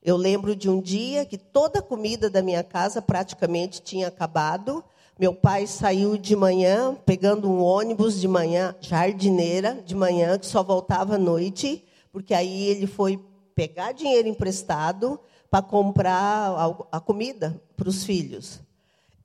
Eu 0.00 0.16
lembro 0.16 0.54
de 0.54 0.70
um 0.70 0.80
dia 0.80 1.24
que 1.24 1.36
toda 1.36 1.80
a 1.80 1.82
comida 1.82 2.30
da 2.30 2.42
minha 2.42 2.62
casa 2.62 3.02
praticamente 3.02 3.82
tinha 3.82 4.08
acabado. 4.08 4.84
Meu 5.18 5.34
pai 5.34 5.66
saiu 5.66 6.16
de 6.16 6.36
manhã, 6.36 6.94
pegando 7.04 7.50
um 7.50 7.60
ônibus 7.60 8.20
de 8.20 8.28
manhã, 8.28 8.74
jardineira 8.80 9.74
de 9.84 9.94
manhã, 9.94 10.38
que 10.38 10.46
só 10.46 10.62
voltava 10.62 11.16
à 11.16 11.18
noite, 11.18 11.84
porque 12.12 12.32
aí 12.32 12.68
ele 12.68 12.86
foi 12.86 13.18
pegar 13.54 13.92
dinheiro 13.92 14.28
emprestado 14.28 15.18
para 15.50 15.62
comprar 15.62 16.76
a 16.90 17.00
comida 17.00 17.60
para 17.76 17.88
os 17.88 18.04
filhos. 18.04 18.60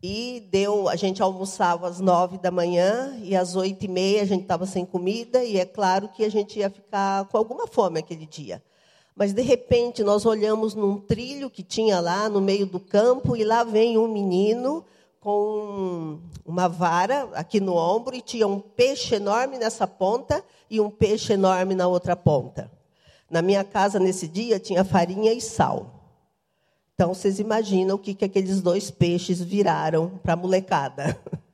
E 0.02 0.48
deu, 0.52 0.88
a 0.88 0.96
gente 0.96 1.24
almoçava 1.24 1.88
às 1.88 2.00
nove 2.00 2.38
da 2.38 2.52
manhã 2.52 3.18
e 3.24 3.36
às 3.36 3.56
oito 3.56 3.86
e 3.86 3.88
meia 3.88 4.22
a 4.22 4.26
gente 4.26 4.44
estava 4.44 4.66
sem 4.68 4.86
comida 4.86 5.44
e 5.44 5.58
é 5.58 5.66
claro 5.66 6.08
que 6.10 6.24
a 6.24 6.30
gente 6.30 6.60
ia 6.60 6.70
ficar 6.70 7.26
com 7.26 7.38
alguma 7.38 7.66
fome 7.66 8.00
aquele 8.00 8.28
dia. 8.28 8.62
Mas 9.16 9.34
de 9.34 9.42
repente 9.42 10.04
nós 10.04 10.24
olhamos 10.28 10.76
num 10.76 11.00
trilho 11.00 11.50
que 11.50 11.64
tinha 11.64 12.00
lá 12.00 12.30
no 12.30 12.40
meio 12.40 12.68
do 12.68 12.80
campo 12.80 13.36
e 13.36 13.44
lá 13.44 13.64
vem 13.64 13.98
um 13.98 14.08
menino 14.08 14.86
com 15.20 16.20
uma 16.46 16.70
vara 16.70 17.28
aqui 17.34 17.60
no 17.60 17.76
ombro 17.76 18.16
e 18.16 18.22
tinha 18.22 18.48
um 18.48 18.60
peixe 18.60 19.16
enorme 19.16 19.58
nessa 19.58 19.88
ponta 19.88 20.44
e 20.70 20.80
um 20.80 20.92
peixe 20.92 21.34
enorme 21.34 21.74
na 21.74 21.88
outra 21.88 22.16
ponta. 22.16 22.72
Na 23.30 23.42
minha 23.42 23.64
casa 23.64 24.00
nesse 24.00 24.28
dia 24.28 24.60
tinha 24.60 24.86
farinha 24.86 25.34
e 25.34 25.42
sal. 25.42 25.97
Então, 26.98 27.14
vocês 27.14 27.38
imaginam 27.38 27.96
o 27.96 28.00
que, 28.00 28.16
que 28.16 28.26
aqueles 28.26 28.60
dois 28.60 28.90
peixes 28.90 29.40
viraram 29.40 30.18
para 30.18 30.34
a 30.34 30.36
molecada. 30.36 31.16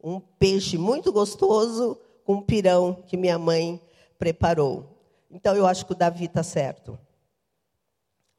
Um 0.00 0.20
peixe 0.20 0.78
muito 0.78 1.10
gostoso 1.10 1.98
com 2.24 2.34
um 2.34 2.40
pirão 2.40 3.02
que 3.08 3.16
minha 3.16 3.36
mãe 3.36 3.82
preparou. 4.16 4.96
Então, 5.28 5.56
eu 5.56 5.66
acho 5.66 5.84
que 5.84 5.90
o 5.90 5.96
Davi 5.96 6.26
está 6.26 6.44
certo. 6.44 6.96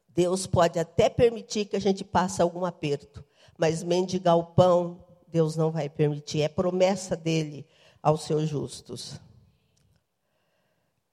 Deus 0.08 0.46
pode 0.46 0.78
até 0.78 1.10
permitir 1.10 1.66
que 1.66 1.76
a 1.76 1.80
gente 1.80 2.02
passe 2.02 2.40
algum 2.40 2.64
aperto, 2.64 3.22
mas 3.58 3.82
mendigar 3.82 4.38
o 4.38 4.44
pão, 4.44 5.04
Deus 5.28 5.54
não 5.54 5.70
vai 5.70 5.90
permitir. 5.90 6.40
É 6.40 6.48
promessa 6.48 7.14
dele 7.14 7.66
aos 8.02 8.22
seus 8.22 8.48
justos. 8.48 9.20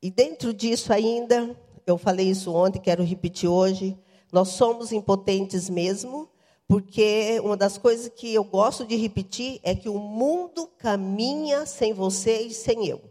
E 0.02 0.10
dentro 0.10 0.54
disso 0.54 0.94
ainda, 0.94 1.54
eu 1.86 1.98
falei 1.98 2.30
isso 2.30 2.56
ontem, 2.56 2.80
quero 2.80 3.04
repetir 3.04 3.50
hoje, 3.50 4.00
nós 4.32 4.50
somos 4.50 4.92
impotentes 4.92 5.70
mesmo, 5.70 6.30
porque 6.68 7.40
uma 7.44 7.56
das 7.56 7.78
coisas 7.78 8.10
que 8.10 8.34
eu 8.34 8.44
gosto 8.44 8.86
de 8.86 8.96
repetir 8.96 9.60
é 9.64 9.74
que 9.74 9.88
o 9.88 9.98
mundo 9.98 10.68
caminha 10.78 11.66
sem 11.66 11.94
você 11.94 12.42
e 12.42 12.54
sem 12.54 12.86
eu. 12.88 13.02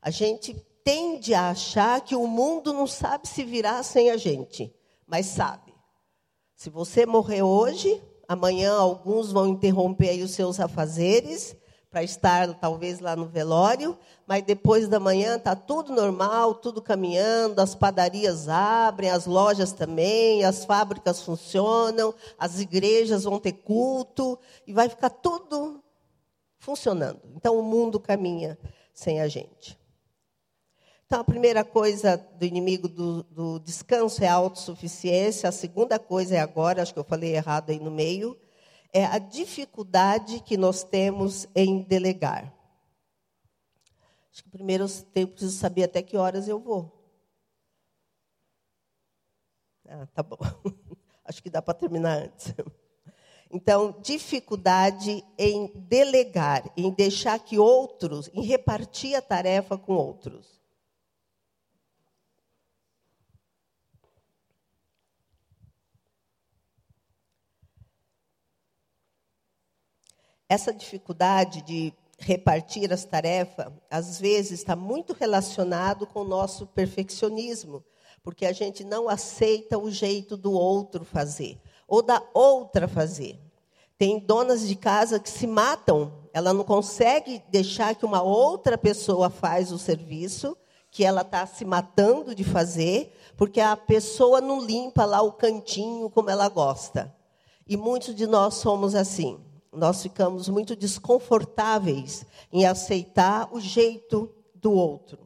A 0.00 0.10
gente 0.10 0.54
tende 0.82 1.34
a 1.34 1.50
achar 1.50 2.00
que 2.00 2.16
o 2.16 2.26
mundo 2.26 2.72
não 2.72 2.86
sabe 2.86 3.28
se 3.28 3.44
virar 3.44 3.82
sem 3.82 4.10
a 4.10 4.16
gente, 4.16 4.74
mas 5.06 5.26
sabe. 5.26 5.74
Se 6.56 6.70
você 6.70 7.04
morrer 7.04 7.42
hoje, 7.42 8.02
amanhã 8.26 8.72
alguns 8.72 9.30
vão 9.30 9.46
interromper 9.46 10.22
os 10.22 10.30
seus 10.30 10.58
afazeres 10.58 11.54
para 11.98 12.04
estar 12.04 12.54
talvez 12.60 13.00
lá 13.00 13.16
no 13.16 13.26
velório, 13.26 13.98
mas 14.24 14.44
depois 14.44 14.86
da 14.86 15.00
manhã 15.00 15.36
está 15.36 15.56
tudo 15.56 15.92
normal, 15.92 16.54
tudo 16.54 16.80
caminhando, 16.80 17.58
as 17.58 17.74
padarias 17.74 18.48
abrem, 18.48 19.10
as 19.10 19.26
lojas 19.26 19.72
também, 19.72 20.44
as 20.44 20.64
fábricas 20.64 21.20
funcionam, 21.20 22.14
as 22.38 22.60
igrejas 22.60 23.24
vão 23.24 23.40
ter 23.40 23.52
culto 23.52 24.38
e 24.64 24.72
vai 24.72 24.88
ficar 24.88 25.10
tudo 25.10 25.82
funcionando. 26.60 27.20
Então 27.34 27.58
o 27.58 27.64
mundo 27.64 27.98
caminha 27.98 28.56
sem 28.94 29.20
a 29.20 29.26
gente. 29.26 29.76
Então 31.04 31.18
a 31.18 31.24
primeira 31.24 31.64
coisa 31.64 32.16
do 32.38 32.44
inimigo 32.44 32.86
do, 32.86 33.24
do 33.24 33.58
descanso 33.58 34.22
é 34.22 34.28
a 34.28 34.34
autossuficiência, 34.34 35.48
a 35.48 35.52
segunda 35.52 35.98
coisa 35.98 36.36
é 36.36 36.38
agora, 36.38 36.80
acho 36.80 36.92
que 36.92 37.00
eu 37.00 37.04
falei 37.04 37.34
errado 37.34 37.70
aí 37.70 37.80
no 37.80 37.90
meio, 37.90 38.38
é 38.92 39.04
a 39.04 39.18
dificuldade 39.18 40.40
que 40.40 40.56
nós 40.56 40.82
temos 40.82 41.46
em 41.54 41.82
delegar. 41.82 42.52
Acho 44.30 44.44
que 44.44 44.50
primeiro 44.50 44.86
eu 45.14 45.28
preciso 45.28 45.56
saber 45.56 45.84
até 45.84 46.02
que 46.02 46.16
horas 46.16 46.48
eu 46.48 46.58
vou. 46.58 46.98
Ah, 49.88 50.06
tá 50.06 50.22
bom. 50.22 50.36
Acho 51.24 51.42
que 51.42 51.50
dá 51.50 51.60
para 51.60 51.74
terminar 51.74 52.22
antes. 52.22 52.54
Então, 53.50 53.98
dificuldade 54.02 55.24
em 55.38 55.72
delegar, 55.74 56.70
em 56.76 56.90
deixar 56.90 57.38
que 57.38 57.58
outros, 57.58 58.28
em 58.34 58.42
repartir 58.42 59.14
a 59.14 59.22
tarefa 59.22 59.78
com 59.78 59.94
outros. 59.94 60.57
Essa 70.48 70.72
dificuldade 70.72 71.60
de 71.60 71.92
repartir 72.18 72.90
as 72.90 73.04
tarefas, 73.04 73.70
às 73.90 74.18
vezes, 74.18 74.60
está 74.60 74.74
muito 74.74 75.12
relacionado 75.12 76.06
com 76.06 76.20
o 76.20 76.28
nosso 76.28 76.66
perfeccionismo, 76.66 77.84
porque 78.22 78.46
a 78.46 78.52
gente 78.52 78.82
não 78.82 79.10
aceita 79.10 79.78
o 79.78 79.90
jeito 79.90 80.38
do 80.38 80.52
outro 80.52 81.04
fazer, 81.04 81.60
ou 81.86 82.02
da 82.02 82.22
outra 82.32 82.88
fazer. 82.88 83.38
Tem 83.98 84.18
donas 84.18 84.66
de 84.66 84.74
casa 84.74 85.20
que 85.20 85.28
se 85.28 85.46
matam, 85.46 86.12
ela 86.32 86.54
não 86.54 86.64
consegue 86.64 87.42
deixar 87.50 87.94
que 87.94 88.06
uma 88.06 88.22
outra 88.22 88.78
pessoa 88.78 89.28
faz 89.28 89.70
o 89.70 89.78
serviço 89.78 90.56
que 90.90 91.04
ela 91.04 91.20
está 91.20 91.46
se 91.46 91.66
matando 91.66 92.34
de 92.34 92.42
fazer, 92.42 93.14
porque 93.36 93.60
a 93.60 93.76
pessoa 93.76 94.40
não 94.40 94.64
limpa 94.64 95.04
lá 95.04 95.20
o 95.20 95.32
cantinho 95.32 96.08
como 96.08 96.30
ela 96.30 96.48
gosta. 96.48 97.14
E 97.66 97.76
muitos 97.76 98.14
de 98.14 98.26
nós 98.26 98.54
somos 98.54 98.94
assim 98.94 99.38
nós 99.72 100.02
ficamos 100.02 100.48
muito 100.48 100.74
desconfortáveis 100.74 102.24
em 102.52 102.66
aceitar 102.66 103.48
o 103.52 103.60
jeito 103.60 104.32
do 104.54 104.72
outro. 104.72 105.18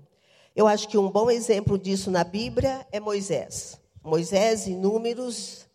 Eu 0.54 0.66
acho 0.66 0.88
que 0.88 0.98
um 0.98 1.10
bom 1.10 1.30
exemplo 1.30 1.78
disso 1.78 2.10
na 2.10 2.24
Bíblia 2.24 2.86
é 2.92 3.00
Moisés. 3.00 3.80
Moisés, 4.02 4.66
em 4.66 4.76
Números, 4.76 5.66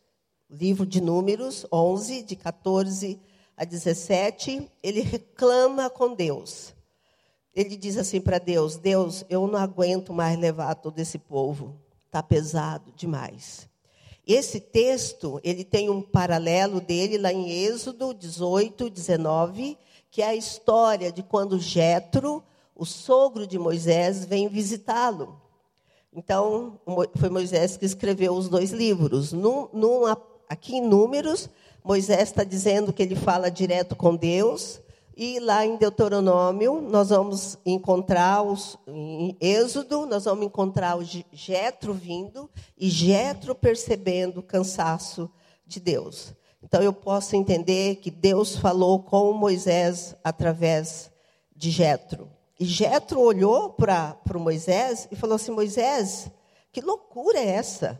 livro 0.49 0.85
de 0.85 1.01
Números 1.01 1.65
11, 1.71 2.23
de 2.23 2.35
14 2.35 3.19
a 3.55 3.65
17, 3.65 4.69
ele 4.83 5.01
reclama 5.01 5.89
com 5.89 6.13
Deus. 6.13 6.75
Ele 7.55 7.75
diz 7.75 7.97
assim 7.97 8.21
para 8.21 8.37
Deus: 8.37 8.77
Deus, 8.77 9.25
eu 9.29 9.47
não 9.47 9.57
aguento 9.57 10.13
mais 10.13 10.37
levar 10.37 10.75
todo 10.75 10.99
esse 10.99 11.17
povo, 11.17 11.75
está 12.05 12.21
pesado 12.21 12.93
demais. 12.95 13.67
Esse 14.27 14.59
texto, 14.59 15.39
ele 15.41 15.63
tem 15.63 15.89
um 15.89 16.01
paralelo 16.01 16.81
dele 16.81 17.17
lá 17.17 17.31
em 17.31 17.49
Êxodo 17.49 18.13
18, 18.13 18.89
19, 18.89 19.77
que 20.11 20.21
é 20.21 20.27
a 20.27 20.35
história 20.35 21.13
de 21.13 21.23
quando 21.23 21.57
Jetro, 21.57 22.43
o 22.75 22.85
sogro 22.85 23.47
de 23.47 23.57
Moisés, 23.57 24.25
vem 24.25 24.49
visitá-lo. 24.49 25.41
Então, 26.11 26.77
foi 27.15 27.29
Moisés 27.29 27.77
que 27.77 27.85
escreveu 27.85 28.33
os 28.33 28.49
dois 28.49 28.71
livros. 28.71 29.31
Num, 29.31 29.69
num, 29.71 30.01
aqui 30.49 30.75
em 30.75 30.81
Números, 30.81 31.49
Moisés 31.81 32.23
está 32.23 32.43
dizendo 32.43 32.91
que 32.91 33.01
ele 33.01 33.15
fala 33.15 33.49
direto 33.49 33.95
com 33.95 34.13
Deus. 34.13 34.81
E 35.19 35.39
lá 35.39 35.65
em 35.65 35.77
Deuteronômio, 35.77 36.79
nós 36.79 37.09
vamos 37.09 37.57
encontrar, 37.65 38.43
os, 38.43 38.77
em 38.85 39.35
Êxodo, 39.41 40.05
nós 40.05 40.25
vamos 40.25 40.45
encontrar 40.45 40.95
o 40.95 41.03
Jetro 41.03 41.91
vindo 41.91 42.47
e 42.77 42.87
Jetro 42.87 43.55
percebendo 43.55 44.41
o 44.41 44.43
cansaço 44.43 45.27
de 45.65 45.79
Deus. 45.79 46.35
Então 46.61 46.83
eu 46.83 46.93
posso 46.93 47.35
entender 47.35 47.95
que 47.95 48.11
Deus 48.11 48.57
falou 48.57 48.99
com 48.99 49.33
Moisés 49.33 50.15
através 50.23 51.09
de 51.55 51.71
Jetro. 51.71 52.29
E 52.59 52.65
Jetro 52.65 53.19
olhou 53.19 53.71
para 53.71 54.15
Moisés 54.35 55.07
e 55.11 55.15
falou 55.15 55.37
assim: 55.37 55.49
Moisés, 55.49 56.29
que 56.71 56.79
loucura 56.79 57.39
é 57.39 57.47
essa? 57.47 57.99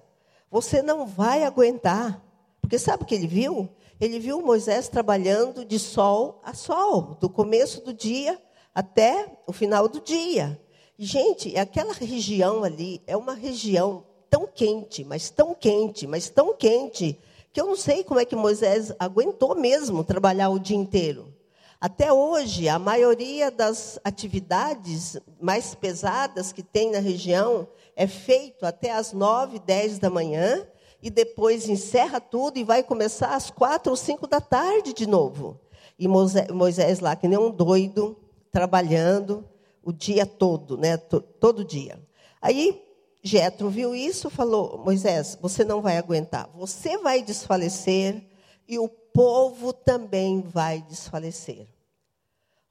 Você 0.52 0.84
não 0.84 1.08
vai 1.08 1.44
aguentar. 1.44 2.24
Porque 2.62 2.78
sabe 2.78 3.02
o 3.02 3.06
que 3.08 3.16
ele 3.16 3.28
viu? 3.28 3.68
Ele 4.00 4.20
viu 4.20 4.42
Moisés 4.42 4.88
trabalhando 4.88 5.66
de 5.66 5.80
sol 5.80 6.40
a 6.44 6.54
sol, 6.54 7.18
do 7.20 7.30
começo 7.30 7.84
do 7.84 7.94
dia 7.94 8.40
até 8.74 9.38
o 9.48 9.54
final 9.54 9.88
do 9.88 10.00
dia. 10.00 10.60
Gente, 11.00 11.58
aquela 11.58 11.94
região 11.94 12.64
ali 12.64 13.02
é 13.08 13.18
uma 13.18 13.34
região 13.34 14.04
tão 14.30 14.48
quente, 14.48 15.04
mas 15.04 15.30
tão 15.30 15.54
quente, 15.54 16.06
mas 16.06 16.30
tão 16.30 16.56
quente, 16.56 17.20
que 17.52 17.62
eu 17.62 17.66
não 17.66 17.76
sei 17.76 18.04
como 18.04 18.20
é 18.20 18.26
que 18.26 18.36
Moisés 18.36 18.94
aguentou 19.00 19.56
mesmo 19.56 20.04
trabalhar 20.04 20.50
o 20.50 20.60
dia 20.60 20.78
inteiro. 20.78 21.34
Até 21.80 22.12
hoje, 22.12 22.68
a 22.68 22.80
maioria 22.80 23.52
das 23.52 24.00
atividades 24.04 25.18
mais 25.40 25.76
pesadas 25.76 26.52
que 26.52 26.64
tem 26.64 26.92
na 26.92 27.00
região 27.00 27.68
é 27.96 28.08
feito 28.08 28.66
até 28.66 28.92
às 28.92 29.14
nove, 29.14 29.60
dez 29.60 30.00
da 30.00 30.10
manhã, 30.10 30.68
e 31.08 31.10
depois 31.10 31.70
encerra 31.70 32.20
tudo 32.20 32.60
e 32.60 32.66
vai 32.66 32.84
começar 32.84 33.34
às 33.34 33.50
quatro 33.50 33.92
ou 33.92 33.96
cinco 33.96 34.28
da 34.28 34.42
tarde 34.42 34.94
de 34.94 35.08
novo. 35.08 35.58
E 35.98 36.06
Moisés 36.06 37.00
lá, 37.00 37.16
que 37.16 37.30
nem 37.30 37.40
um 37.40 37.50
doido, 37.50 38.18
trabalhando 38.52 39.48
o 39.82 39.94
dia 39.94 40.26
todo, 40.26 40.78
né? 40.78 40.98
todo 40.98 41.64
dia. 41.64 41.98
Aí 42.42 42.86
Jetro 43.24 43.70
viu 43.70 43.96
isso, 43.96 44.30
falou: 44.30 44.82
Moisés, 44.84 45.38
você 45.42 45.64
não 45.64 45.82
vai 45.82 45.98
aguentar. 45.98 46.50
Você 46.54 46.98
vai 46.98 47.22
desfalecer 47.22 48.22
e 48.68 48.78
o 48.78 48.90
povo 48.90 49.72
também 49.72 50.42
vai 50.42 50.82
desfalecer. 50.82 51.68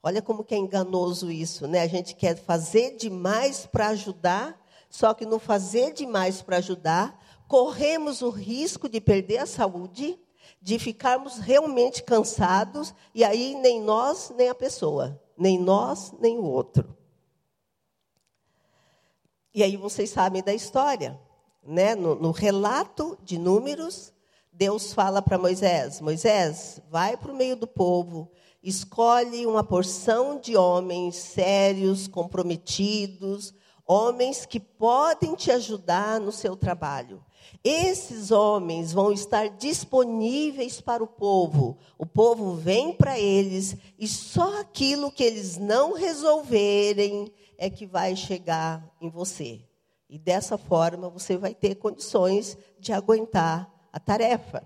Olha 0.03 0.21
como 0.21 0.43
que 0.43 0.53
é 0.53 0.59
enganoso 0.59 1.31
isso, 1.31 1.67
né? 1.67 1.81
A 1.81 1.87
gente 1.87 2.13
quer 2.13 2.37
fazer 2.37 2.97
demais 2.97 3.65
para 3.65 3.87
ajudar, 3.87 4.63
só 4.91 5.11
que 5.15 5.25
no 5.25 5.39
fazer 5.39 5.91
demais 5.91 6.39
para 6.43 6.57
ajudar, 6.57 7.19
corremos 7.47 8.21
o 8.21 8.29
risco 8.29 8.89
de 8.89 8.99
perder 8.99 9.39
a 9.39 9.45
saúde, 9.45 10.19
de 10.61 10.77
ficarmos 10.77 11.37
realmente 11.37 12.03
cansados, 12.03 12.93
e 13.13 13.23
aí 13.23 13.55
nem 13.55 13.81
nós, 13.81 14.31
nem 14.35 14.49
a 14.49 14.55
pessoa, 14.55 15.21
nem 15.37 15.59
nós, 15.59 16.11
nem 16.19 16.37
o 16.37 16.43
outro. 16.43 16.95
E 19.53 19.63
aí 19.63 19.77
vocês 19.77 20.09
sabem 20.09 20.43
da 20.43 20.53
história, 20.53 21.19
né? 21.63 21.95
No, 21.95 22.15
no 22.15 22.31
relato 22.31 23.17
de 23.23 23.37
Números, 23.37 24.13
Deus 24.51 24.93
fala 24.93 25.21
para 25.21 25.37
Moisés: 25.37 26.01
Moisés, 26.01 26.81
vai 26.89 27.15
para 27.17 27.31
o 27.31 27.35
meio 27.35 27.55
do 27.55 27.67
povo, 27.67 28.31
escolhe 28.61 29.45
uma 29.45 29.63
porção 29.63 30.39
de 30.39 30.57
homens 30.57 31.15
sérios, 31.15 32.07
comprometidos, 32.07 33.53
homens 33.85 34.45
que 34.45 34.59
podem 34.59 35.33
te 35.35 35.51
ajudar 35.51 36.19
no 36.19 36.31
seu 36.31 36.55
trabalho. 36.55 37.23
Esses 37.63 38.31
homens 38.31 38.93
vão 38.93 39.11
estar 39.11 39.49
disponíveis 39.49 40.79
para 40.79 41.03
o 41.03 41.07
povo. 41.07 41.77
O 41.97 42.05
povo 42.05 42.55
vem 42.55 42.93
para 42.93 43.19
eles 43.19 43.75
e 43.97 44.07
só 44.07 44.59
aquilo 44.59 45.11
que 45.11 45.23
eles 45.23 45.57
não 45.57 45.93
resolverem 45.93 47.31
é 47.57 47.69
que 47.69 47.85
vai 47.85 48.15
chegar 48.15 48.87
em 49.01 49.09
você. 49.09 49.61
E 50.09 50.17
dessa 50.17 50.57
forma 50.57 51.09
você 51.09 51.37
vai 51.37 51.53
ter 51.53 51.75
condições 51.75 52.57
de 52.79 52.93
aguentar 52.93 53.69
a 53.91 53.99
tarefa. 53.99 54.63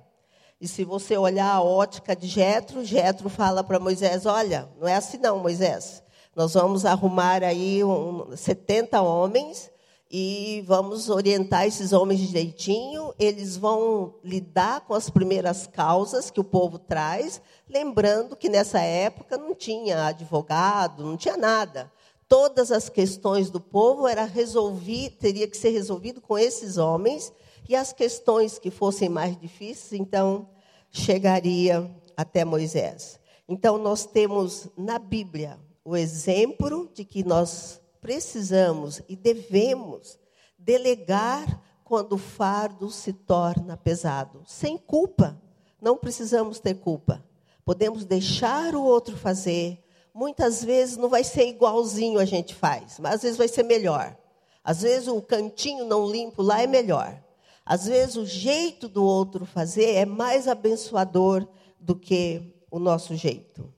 E 0.59 0.67
se 0.67 0.83
você 0.83 1.17
olhar 1.17 1.51
a 1.51 1.63
ótica 1.63 2.15
de 2.15 2.27
Jetro, 2.27 2.85
Jetro 2.85 3.29
fala 3.29 3.63
para 3.63 3.79
Moisés: 3.79 4.25
"Olha, 4.27 4.69
não 4.79 4.87
é 4.87 4.95
assim 4.95 5.17
não, 5.17 5.39
Moisés. 5.39 6.03
Nós 6.35 6.53
vamos 6.53 6.85
arrumar 6.85 7.43
aí 7.43 7.83
um, 7.83 8.35
70 8.37 9.01
homens 9.01 9.71
e 10.11 10.61
vamos 10.67 11.09
orientar 11.09 11.65
esses 11.65 11.93
homens 11.93 12.19
direitinho. 12.19 13.13
Eles 13.17 13.55
vão 13.55 14.15
lidar 14.21 14.81
com 14.81 14.93
as 14.93 15.09
primeiras 15.09 15.65
causas 15.65 16.29
que 16.29 16.39
o 16.39 16.43
povo 16.43 16.77
traz, 16.77 17.41
lembrando 17.69 18.35
que 18.35 18.49
nessa 18.49 18.81
época 18.81 19.37
não 19.37 19.55
tinha 19.55 20.07
advogado, 20.07 21.05
não 21.05 21.15
tinha 21.15 21.37
nada. 21.37 21.89
Todas 22.27 22.71
as 22.71 22.89
questões 22.89 23.49
do 23.49 23.61
povo 23.61 24.07
era 24.07 24.25
resolver, 24.25 25.11
teria 25.11 25.47
que 25.47 25.57
ser 25.57 25.69
resolvido 25.69 26.19
com 26.19 26.37
esses 26.37 26.77
homens 26.77 27.31
e 27.67 27.75
as 27.75 27.93
questões 27.93 28.59
que 28.59 28.69
fossem 28.69 29.07
mais 29.07 29.39
difíceis, 29.39 29.99
então 29.99 30.49
chegaria 30.89 31.89
até 32.17 32.43
Moisés. 32.43 33.17
Então 33.47 33.77
nós 33.77 34.05
temos 34.05 34.67
na 34.77 34.99
Bíblia 34.99 35.57
o 35.83 35.95
exemplo 35.95 36.89
de 36.93 37.03
que 37.03 37.23
nós 37.23 37.80
precisamos 38.01 39.01
e 39.07 39.15
devemos 39.15 40.19
delegar 40.57 41.61
quando 41.83 42.13
o 42.13 42.17
fardo 42.17 42.89
se 42.89 43.13
torna 43.13 43.77
pesado, 43.77 44.43
sem 44.45 44.77
culpa. 44.77 45.39
Não 45.81 45.97
precisamos 45.97 46.59
ter 46.59 46.75
culpa. 46.75 47.23
Podemos 47.63 48.03
deixar 48.03 48.75
o 48.75 48.83
outro 48.83 49.15
fazer. 49.15 49.83
Muitas 50.13 50.63
vezes 50.63 50.97
não 50.97 51.09
vai 51.09 51.23
ser 51.23 51.47
igualzinho 51.47 52.19
a 52.19 52.25
gente 52.25 52.55
faz, 52.55 52.99
mas 52.99 53.15
às 53.15 53.21
vezes 53.21 53.37
vai 53.37 53.47
ser 53.47 53.63
melhor. 53.63 54.17
Às 54.63 54.81
vezes 54.81 55.07
o 55.07 55.21
cantinho 55.21 55.85
não 55.85 56.09
limpo 56.09 56.41
lá 56.41 56.61
é 56.61 56.67
melhor. 56.67 57.21
Às 57.65 57.85
vezes 57.85 58.15
o 58.15 58.25
jeito 58.25 58.87
do 58.87 59.03
outro 59.03 59.45
fazer 59.45 59.93
é 59.93 60.05
mais 60.05 60.47
abençoador 60.47 61.47
do 61.79 61.95
que 61.95 62.55
o 62.69 62.79
nosso 62.79 63.15
jeito. 63.15 63.71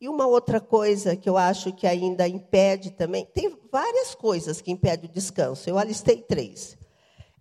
E 0.00 0.08
uma 0.08 0.26
outra 0.26 0.60
coisa 0.60 1.16
que 1.16 1.28
eu 1.28 1.36
acho 1.36 1.72
que 1.72 1.86
ainda 1.86 2.28
impede 2.28 2.92
também, 2.92 3.26
tem 3.26 3.56
várias 3.70 4.14
coisas 4.14 4.60
que 4.60 4.70
impedem 4.70 5.10
o 5.10 5.12
descanso, 5.12 5.68
eu 5.68 5.76
alistei 5.76 6.22
três. 6.22 6.78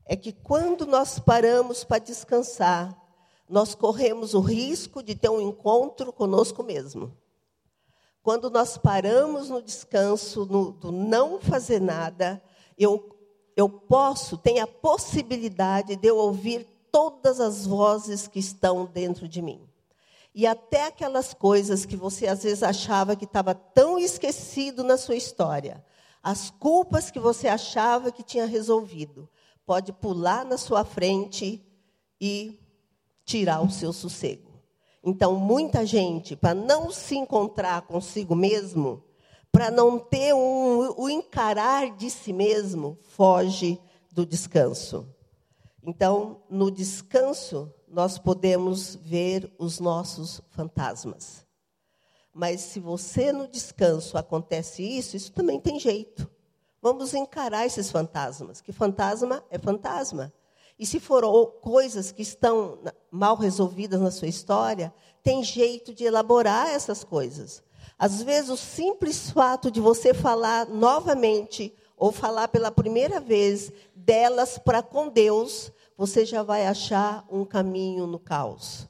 É 0.05 0.15
que 0.15 0.31
quando 0.31 0.85
nós 0.85 1.19
paramos 1.19 1.83
para 1.83 1.99
descansar, 1.99 2.97
nós 3.47 3.75
corremos 3.75 4.33
o 4.33 4.39
risco 4.39 5.03
de 5.03 5.13
ter 5.13 5.29
um 5.29 5.39
encontro 5.39 6.11
conosco 6.11 6.63
mesmo. 6.63 7.15
Quando 8.23 8.49
nós 8.49 8.77
paramos 8.77 9.49
no 9.49 9.61
descanso, 9.61 10.45
no, 10.45 10.71
do 10.71 10.91
não 10.91 11.39
fazer 11.39 11.79
nada, 11.79 12.41
eu, 12.77 13.15
eu 13.55 13.69
posso, 13.69 14.37
tenho 14.37 14.63
a 14.63 14.67
possibilidade 14.67 15.95
de 15.95 16.07
eu 16.07 16.17
ouvir 16.17 16.67
todas 16.91 17.39
as 17.39 17.65
vozes 17.65 18.27
que 18.27 18.39
estão 18.39 18.85
dentro 18.85 19.27
de 19.27 19.41
mim. 19.41 19.61
E 20.37 20.45
até 20.45 20.85
aquelas 20.85 21.33
coisas 21.33 21.83
que 21.83 21.95
você 21.95 22.27
às 22.27 22.43
vezes 22.43 22.61
achava 22.61 23.15
que 23.15 23.25
estava 23.25 23.55
tão 23.55 23.97
esquecido 23.97 24.83
na 24.83 24.95
sua 24.95 25.15
história, 25.15 25.83
as 26.21 26.51
culpas 26.51 27.09
que 27.09 27.19
você 27.19 27.47
achava 27.47 28.11
que 28.11 28.21
tinha 28.21 28.45
resolvido, 28.45 29.27
pode 29.65 29.91
pular 29.91 30.45
na 30.45 30.55
sua 30.55 30.85
frente 30.85 31.65
e 32.21 32.59
tirar 33.25 33.61
o 33.61 33.71
seu 33.71 33.91
sossego. 33.91 34.61
Então, 35.03 35.33
muita 35.33 35.83
gente, 35.83 36.35
para 36.35 36.53
não 36.53 36.91
se 36.91 37.15
encontrar 37.15 37.81
consigo 37.87 38.35
mesmo, 38.35 39.03
para 39.51 39.71
não 39.71 39.97
ter 39.97 40.35
um, 40.35 40.93
o 40.97 41.09
encarar 41.09 41.95
de 41.97 42.11
si 42.11 42.31
mesmo, 42.31 42.95
foge 43.01 43.81
do 44.11 44.23
descanso. 44.23 45.11
Então, 45.81 46.43
no 46.47 46.69
descanso, 46.69 47.73
nós 47.87 48.17
podemos 48.17 48.95
ver 48.95 49.51
os 49.57 49.79
nossos 49.79 50.41
fantasmas. 50.49 51.45
Mas 52.33 52.61
se 52.61 52.79
você 52.79 53.31
no 53.31 53.47
descanso 53.47 54.17
acontece 54.17 54.83
isso, 54.83 55.15
isso 55.15 55.31
também 55.31 55.59
tem 55.59 55.79
jeito. 55.79 56.29
Vamos 56.81 57.13
encarar 57.13 57.65
esses 57.65 57.89
fantasmas, 57.89 58.61
que 58.61 58.71
fantasma 58.71 59.43
é 59.49 59.57
fantasma. 59.57 60.31
E 60.77 60.85
se 60.85 60.99
for 60.99 61.25
coisas 61.61 62.11
que 62.11 62.21
estão 62.21 62.79
mal 63.09 63.35
resolvidas 63.35 63.99
na 63.99 64.11
sua 64.11 64.27
história, 64.27 64.93
tem 65.23 65.43
jeito 65.43 65.93
de 65.93 66.03
elaborar 66.03 66.67
essas 66.69 67.03
coisas. 67.03 67.63
Às 67.97 68.21
vezes, 68.21 68.51
o 68.51 68.57
simples 68.57 69.31
fato 69.31 69.71
de 69.71 69.81
você 69.81 70.13
falar 70.13 70.67
novamente 70.67 71.73
ou 71.95 72.11
falar 72.11 72.47
pela 72.49 72.69
primeira 72.69 73.19
vez 73.19 73.71
delas 73.95 74.59
para 74.59 74.83
com 74.83 75.09
Deus 75.09 75.71
você 75.97 76.23
já 76.23 76.43
vai 76.43 76.67
achar 76.67 77.25
um 77.29 77.43
caminho 77.43 78.05
no 78.05 78.19
caos. 78.19 78.87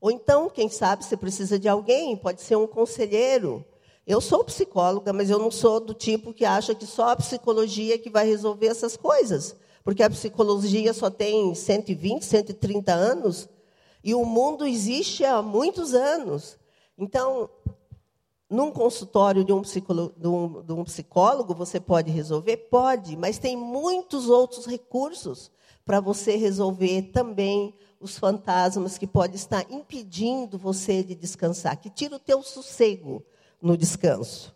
Ou 0.00 0.10
então, 0.10 0.48
quem 0.48 0.68
sabe, 0.68 1.04
você 1.04 1.16
precisa 1.16 1.58
de 1.58 1.68
alguém, 1.68 2.16
pode 2.16 2.40
ser 2.40 2.56
um 2.56 2.66
conselheiro. 2.66 3.64
Eu 4.06 4.20
sou 4.20 4.44
psicóloga, 4.44 5.12
mas 5.12 5.30
eu 5.30 5.38
não 5.38 5.50
sou 5.50 5.80
do 5.80 5.94
tipo 5.94 6.32
que 6.32 6.44
acha 6.44 6.74
que 6.74 6.86
só 6.86 7.08
a 7.08 7.16
psicologia 7.16 7.98
que 7.98 8.10
vai 8.10 8.26
resolver 8.26 8.66
essas 8.66 8.96
coisas. 8.96 9.56
Porque 9.82 10.02
a 10.02 10.10
psicologia 10.10 10.92
só 10.92 11.10
tem 11.10 11.54
120, 11.54 12.24
130 12.24 12.92
anos 12.92 13.48
e 14.02 14.14
o 14.14 14.24
mundo 14.24 14.66
existe 14.66 15.24
há 15.24 15.40
muitos 15.42 15.94
anos. 15.94 16.58
Então, 16.96 17.48
num 18.48 18.70
consultório 18.70 19.44
de 19.44 19.52
um, 19.52 19.62
de, 19.62 20.28
um, 20.28 20.62
de 20.62 20.72
um, 20.72 20.84
psicólogo, 20.84 21.54
você 21.54 21.80
pode 21.80 22.10
resolver? 22.10 22.56
Pode, 22.56 23.16
mas 23.16 23.38
tem 23.38 23.56
muitos 23.56 24.28
outros 24.28 24.66
recursos 24.66 25.50
para 25.84 26.00
você 26.00 26.36
resolver 26.36 27.10
também 27.12 27.74
os 28.00 28.18
fantasmas 28.18 28.98
que 28.98 29.06
podem 29.06 29.36
estar 29.36 29.64
impedindo 29.70 30.58
você 30.58 31.02
de 31.02 31.14
descansar, 31.14 31.78
que 31.78 31.90
tira 31.90 32.16
o 32.16 32.20
teu 32.20 32.42
sossego 32.42 33.24
no 33.60 33.76
descanso. 33.76 34.54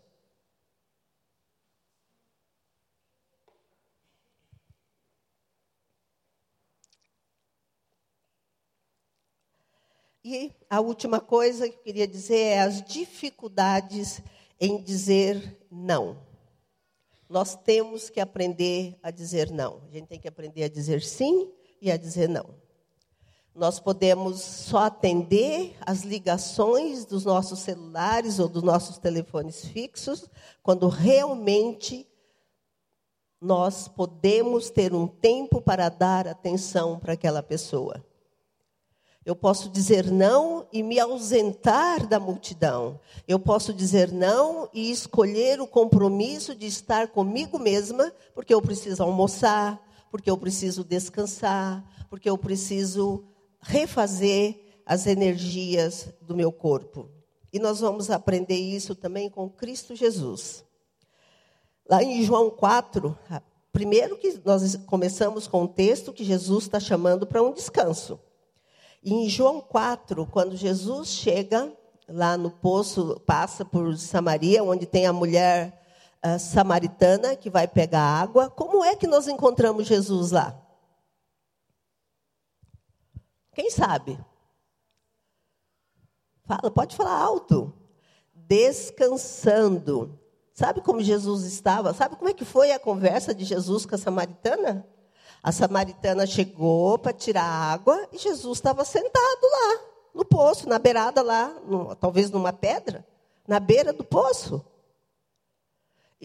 E 10.30 10.52
a 10.68 10.78
última 10.78 11.20
coisa 11.20 11.70
que 11.70 11.76
eu 11.76 11.82
queria 11.82 12.06
dizer 12.06 12.36
é 12.36 12.60
as 12.60 12.82
dificuldades 12.82 14.20
em 14.60 14.76
dizer 14.76 15.66
não. 15.70 16.18
Nós 17.26 17.56
temos 17.56 18.10
que 18.10 18.20
aprender 18.20 18.98
a 19.02 19.10
dizer 19.10 19.50
não. 19.50 19.80
A 19.88 19.90
gente 19.90 20.06
tem 20.06 20.20
que 20.20 20.28
aprender 20.28 20.64
a 20.64 20.68
dizer 20.68 21.00
sim 21.00 21.50
e 21.80 21.90
a 21.90 21.96
dizer 21.96 22.28
não. 22.28 22.44
Nós 23.54 23.80
podemos 23.80 24.42
só 24.42 24.80
atender 24.80 25.74
as 25.80 26.02
ligações 26.02 27.06
dos 27.06 27.24
nossos 27.24 27.60
celulares 27.60 28.38
ou 28.38 28.50
dos 28.50 28.62
nossos 28.62 28.98
telefones 28.98 29.64
fixos 29.64 30.28
quando 30.62 30.88
realmente 30.88 32.06
nós 33.40 33.88
podemos 33.88 34.68
ter 34.68 34.92
um 34.92 35.06
tempo 35.06 35.62
para 35.62 35.88
dar 35.88 36.28
atenção 36.28 36.98
para 36.98 37.14
aquela 37.14 37.42
pessoa. 37.42 38.04
Eu 39.28 39.36
posso 39.36 39.68
dizer 39.68 40.10
não 40.10 40.66
e 40.72 40.82
me 40.82 40.98
ausentar 40.98 42.06
da 42.06 42.18
multidão. 42.18 42.98
Eu 43.28 43.38
posso 43.38 43.74
dizer 43.74 44.10
não 44.10 44.70
e 44.72 44.90
escolher 44.90 45.60
o 45.60 45.66
compromisso 45.66 46.54
de 46.54 46.64
estar 46.64 47.08
comigo 47.08 47.58
mesma, 47.58 48.10
porque 48.34 48.54
eu 48.54 48.62
preciso 48.62 49.02
almoçar, 49.02 49.86
porque 50.10 50.30
eu 50.30 50.38
preciso 50.38 50.82
descansar, 50.82 51.84
porque 52.08 52.30
eu 52.30 52.38
preciso 52.38 53.22
refazer 53.60 54.58
as 54.86 55.06
energias 55.06 56.08
do 56.22 56.34
meu 56.34 56.50
corpo. 56.50 57.10
E 57.52 57.58
nós 57.58 57.80
vamos 57.80 58.08
aprender 58.08 58.56
isso 58.56 58.94
também 58.94 59.28
com 59.28 59.46
Cristo 59.50 59.94
Jesus. 59.94 60.64
Lá 61.86 62.02
em 62.02 62.24
João 62.24 62.48
4, 62.48 63.14
primeiro 63.72 64.16
que 64.16 64.40
nós 64.42 64.74
começamos 64.86 65.46
com 65.46 65.64
o 65.64 65.68
texto 65.68 66.14
que 66.14 66.24
Jesus 66.24 66.64
está 66.64 66.80
chamando 66.80 67.26
para 67.26 67.42
um 67.42 67.52
descanso. 67.52 68.18
E 69.02 69.12
em 69.12 69.28
João 69.28 69.60
4, 69.60 70.26
quando 70.26 70.56
Jesus 70.56 71.08
chega 71.08 71.72
lá 72.08 72.36
no 72.36 72.50
poço, 72.50 73.20
passa 73.26 73.64
por 73.64 73.96
Samaria, 73.96 74.64
onde 74.64 74.86
tem 74.86 75.06
a 75.06 75.12
mulher 75.12 75.82
uh, 76.24 76.38
samaritana 76.38 77.36
que 77.36 77.50
vai 77.50 77.68
pegar 77.68 78.02
água, 78.02 78.50
como 78.50 78.84
é 78.84 78.96
que 78.96 79.06
nós 79.06 79.28
encontramos 79.28 79.86
Jesus 79.86 80.30
lá? 80.30 80.60
Quem 83.52 83.70
sabe? 83.70 84.18
Fala, 86.44 86.70
pode 86.70 86.96
falar 86.96 87.20
alto. 87.20 87.74
Descansando. 88.32 90.18
Sabe 90.54 90.80
como 90.80 91.02
Jesus 91.02 91.44
estava? 91.44 91.92
Sabe 91.92 92.16
como 92.16 92.30
é 92.30 92.34
que 92.34 92.44
foi 92.44 92.72
a 92.72 92.78
conversa 92.78 93.34
de 93.34 93.44
Jesus 93.44 93.84
com 93.84 93.94
a 93.94 93.98
samaritana? 93.98 94.86
A 95.42 95.52
samaritana 95.52 96.26
chegou 96.26 96.98
para 96.98 97.12
tirar 97.12 97.44
água 97.44 98.08
e 98.12 98.18
Jesus 98.18 98.58
estava 98.58 98.84
sentado 98.84 99.42
lá, 99.42 99.80
no 100.14 100.24
poço, 100.24 100.68
na 100.68 100.78
beirada 100.78 101.22
lá, 101.22 101.48
no, 101.66 101.94
talvez 101.94 102.30
numa 102.30 102.52
pedra, 102.52 103.06
na 103.46 103.60
beira 103.60 103.92
do 103.92 104.04
poço. 104.04 104.64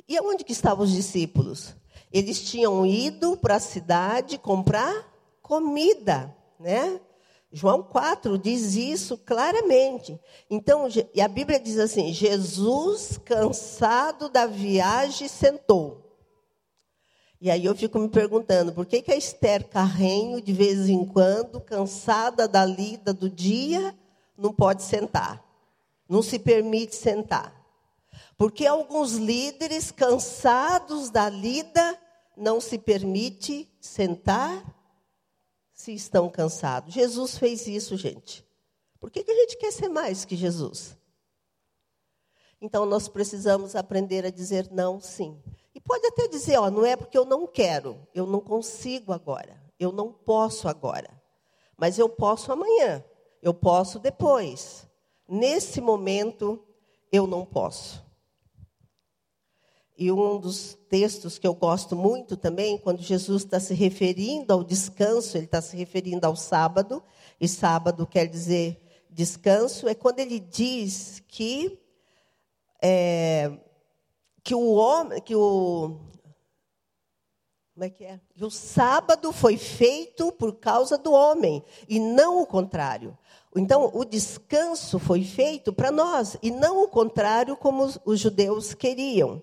E 0.08 0.18
aonde 0.18 0.44
que 0.44 0.52
estavam 0.52 0.84
os 0.84 0.92
discípulos? 0.92 1.76
Eles 2.12 2.42
tinham 2.42 2.86
ido 2.86 3.38
para 3.38 3.56
a 3.56 3.60
cidade 3.60 4.38
comprar 4.38 5.12
comida, 5.42 6.36
né? 6.60 7.00
João 7.52 7.84
4 7.84 8.36
diz 8.40 8.76
isso 8.76 9.16
claramente. 9.16 10.20
Então, 10.50 10.88
e 11.14 11.22
a 11.22 11.28
Bíblia 11.28 11.60
diz 11.60 11.78
assim: 11.78 12.12
Jesus, 12.12 13.20
cansado 13.24 14.28
da 14.28 14.48
viagem, 14.48 15.28
sentou. 15.28 16.03
E 17.44 17.52
aí 17.52 17.66
eu 17.66 17.76
fico 17.76 18.00
me 18.00 18.08
perguntando, 18.08 18.72
por 18.72 18.86
que, 18.86 19.02
que 19.02 19.12
a 19.12 19.18
Esther 19.18 19.68
Carrenho, 19.68 20.42
de 20.42 20.54
vez 20.54 20.88
em 20.88 21.06
quando, 21.06 21.60
cansada 21.60 22.48
da 22.48 22.64
lida 22.64 23.14
do 23.14 23.30
dia, 23.30 23.94
não 24.38 24.54
pode 24.54 24.82
sentar? 24.82 25.44
Não 26.08 26.22
se 26.22 26.40
permite 26.40 26.96
sentar. 26.96 27.54
Porque 28.38 28.66
alguns 28.66 29.16
líderes, 29.16 29.92
cansados 29.92 31.10
da 31.10 31.28
lida, 31.28 32.00
não 32.38 32.62
se 32.62 32.78
permite 32.78 33.70
sentar 33.82 34.64
se 35.74 35.94
estão 35.94 36.30
cansados. 36.30 36.94
Jesus 36.94 37.38
fez 37.38 37.68
isso, 37.68 37.98
gente. 37.98 38.42
Por 39.02 39.12
que, 39.12 39.22
que 39.22 39.32
a 39.32 39.36
gente 39.36 39.58
quer 39.58 39.74
ser 39.74 39.90
mais 39.90 40.24
que 40.24 40.38
Jesus? 40.38 40.96
Então 42.62 42.86
nós 42.86 43.10
precisamos 43.10 43.76
aprender 43.76 44.26
a 44.26 44.30
dizer 44.30 44.70
não, 44.72 45.02
sim. 45.02 45.38
Pode 45.86 46.08
até 46.08 46.28
dizer, 46.28 46.58
ó, 46.58 46.70
não 46.72 46.86
é 46.86 46.96
porque 46.96 47.18
eu 47.18 47.26
não 47.26 47.46
quero, 47.46 48.08
eu 48.14 48.26
não 48.26 48.40
consigo 48.40 49.12
agora, 49.12 49.62
eu 49.80 49.92
não 49.92 50.12
posso 50.12 50.68
agora. 50.68 51.10
Mas 51.78 52.00
eu 52.00 52.08
posso 52.08 52.52
amanhã, 52.52 53.04
eu 53.42 53.54
posso 53.54 54.00
depois. 54.00 54.88
Nesse 55.28 55.82
momento, 55.82 56.64
eu 57.12 57.28
não 57.28 57.46
posso. 57.46 58.04
E 59.98 60.12
um 60.12 60.40
dos 60.40 60.78
textos 60.90 61.38
que 61.38 61.46
eu 61.46 61.54
gosto 61.54 61.96
muito 61.96 62.36
também, 62.36 62.78
quando 62.78 63.02
Jesus 63.02 63.44
está 63.44 63.60
se 63.60 63.74
referindo 63.74 64.52
ao 64.52 64.64
descanso, 64.64 65.38
ele 65.38 65.46
está 65.46 65.62
se 65.62 65.78
referindo 65.78 66.26
ao 66.26 66.36
sábado, 66.36 67.04
e 67.40 67.48
sábado 67.48 68.08
quer 68.08 68.28
dizer 68.28 68.80
descanso, 69.10 69.88
é 69.88 69.94
quando 69.94 70.20
ele 70.20 70.40
diz 70.40 71.22
que 71.28 71.80
é, 72.82 73.52
que 74.44 74.54
o 74.54 74.74
homem, 74.74 75.22
que 75.22 75.36
o 75.36 75.98
como 77.74 77.86
é 77.86 77.90
que 77.90 78.04
é? 78.04 78.20
Que 78.36 78.46
o 78.46 78.52
sábado 78.52 79.32
foi 79.32 79.58
feito 79.58 80.32
por 80.34 80.54
causa 80.54 80.96
do 80.96 81.12
homem 81.12 81.64
e 81.90 82.00
não 82.00 82.40
o 82.40 82.46
contrário. 82.46 83.18
Então, 83.56 83.90
o 83.94 84.06
descanso 84.06 85.00
foi 85.00 85.24
feito 85.24 85.74
para 85.74 85.92
nós 85.92 86.38
e 86.42 86.52
não 86.52 86.84
o 86.84 86.88
contrário 86.88 87.58
como 87.58 87.84
os, 87.84 88.00
os, 88.06 88.20
judeus 88.20 88.76
queriam. 88.76 89.42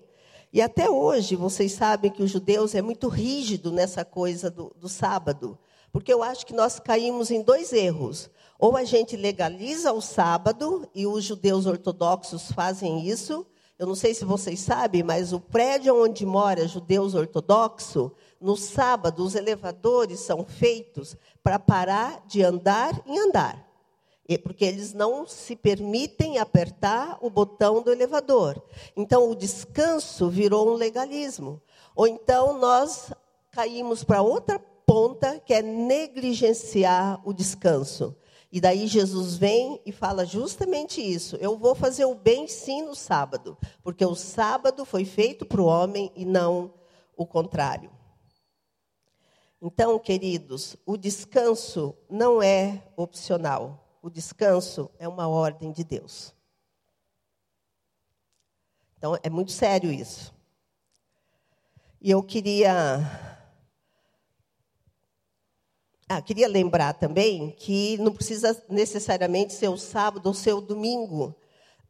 E 0.51 0.61
até 0.61 0.89
hoje, 0.89 1.35
vocês 1.35 1.73
sabem 1.73 2.09
que 2.09 2.23
os 2.23 2.31
judeus 2.31 2.73
é 2.73 2.81
muito 2.81 3.09
rígido 3.09 3.69
nessa 3.69 4.05
coisa 4.05 4.49
do, 4.49 4.73
do 4.77 4.87
sábado, 4.87 5.59
porque 5.91 6.13
eu 6.13 6.23
acho 6.23 6.45
que 6.45 6.53
nós 6.53 6.79
caímos 6.79 7.31
em 7.31 7.41
dois 7.41 7.73
erros. 7.73 8.29
Ou 8.57 8.77
a 8.77 8.85
gente 8.85 9.17
legaliza 9.17 9.91
o 9.91 10.01
sábado, 10.01 10.87
e 10.95 11.05
os 11.05 11.23
judeus 11.23 11.65
ortodoxos 11.65 12.51
fazem 12.51 13.05
isso, 13.07 13.45
eu 13.81 13.87
não 13.87 13.95
sei 13.95 14.13
se 14.13 14.23
vocês 14.23 14.59
sabem, 14.59 15.01
mas 15.01 15.33
o 15.33 15.39
prédio 15.39 16.03
onde 16.03 16.23
mora 16.23 16.67
judeus 16.67 17.15
ortodoxos, 17.15 18.11
no 18.39 18.55
sábado 18.55 19.23
os 19.23 19.33
elevadores 19.33 20.19
são 20.19 20.45
feitos 20.45 21.17
para 21.43 21.57
parar 21.57 22.23
de 22.27 22.43
andar 22.43 23.01
em 23.07 23.17
andar. 23.17 23.67
Porque 24.43 24.65
eles 24.65 24.93
não 24.93 25.25
se 25.25 25.55
permitem 25.55 26.37
apertar 26.37 27.17
o 27.21 27.29
botão 27.31 27.81
do 27.81 27.91
elevador. 27.91 28.61
Então 28.95 29.31
o 29.31 29.35
descanso 29.35 30.29
virou 30.29 30.69
um 30.69 30.75
legalismo. 30.75 31.59
Ou 31.95 32.05
então 32.05 32.59
nós 32.59 33.11
caímos 33.49 34.03
para 34.03 34.21
outra 34.21 34.59
ponta, 34.85 35.39
que 35.39 35.55
é 35.55 35.63
negligenciar 35.63 37.19
o 37.25 37.33
descanso. 37.33 38.15
E 38.51 38.59
daí 38.59 38.85
Jesus 38.85 39.37
vem 39.37 39.81
e 39.85 39.91
fala 39.93 40.25
justamente 40.25 41.01
isso. 41.01 41.37
Eu 41.37 41.57
vou 41.57 41.73
fazer 41.73 42.03
o 42.03 42.13
bem 42.13 42.47
sim 42.47 42.81
no 42.81 42.93
sábado, 42.93 43.57
porque 43.81 44.05
o 44.05 44.13
sábado 44.13 44.83
foi 44.83 45.05
feito 45.05 45.45
para 45.45 45.61
o 45.61 45.65
homem 45.65 46.11
e 46.15 46.25
não 46.25 46.73
o 47.15 47.25
contrário. 47.25 47.89
Então, 49.61 49.97
queridos, 49.97 50.75
o 50.85 50.97
descanso 50.97 51.95
não 52.09 52.41
é 52.41 52.83
opcional. 52.97 53.97
O 54.01 54.09
descanso 54.09 54.89
é 54.99 55.07
uma 55.07 55.27
ordem 55.27 55.71
de 55.71 55.83
Deus. 55.83 56.33
Então, 58.97 59.17
é 59.23 59.29
muito 59.29 59.51
sério 59.51 59.91
isso. 59.91 60.33
E 62.01 62.09
eu 62.09 62.21
queria 62.23 63.30
Ah, 66.13 66.21
queria 66.21 66.49
lembrar 66.49 66.91
também 66.95 67.55
que 67.57 67.97
não 67.99 68.11
precisa 68.11 68.61
necessariamente 68.67 69.53
ser 69.53 69.69
o 69.69 69.77
sábado 69.77 70.27
ou 70.27 70.33
ser 70.33 70.51
o 70.51 70.59
domingo. 70.59 71.33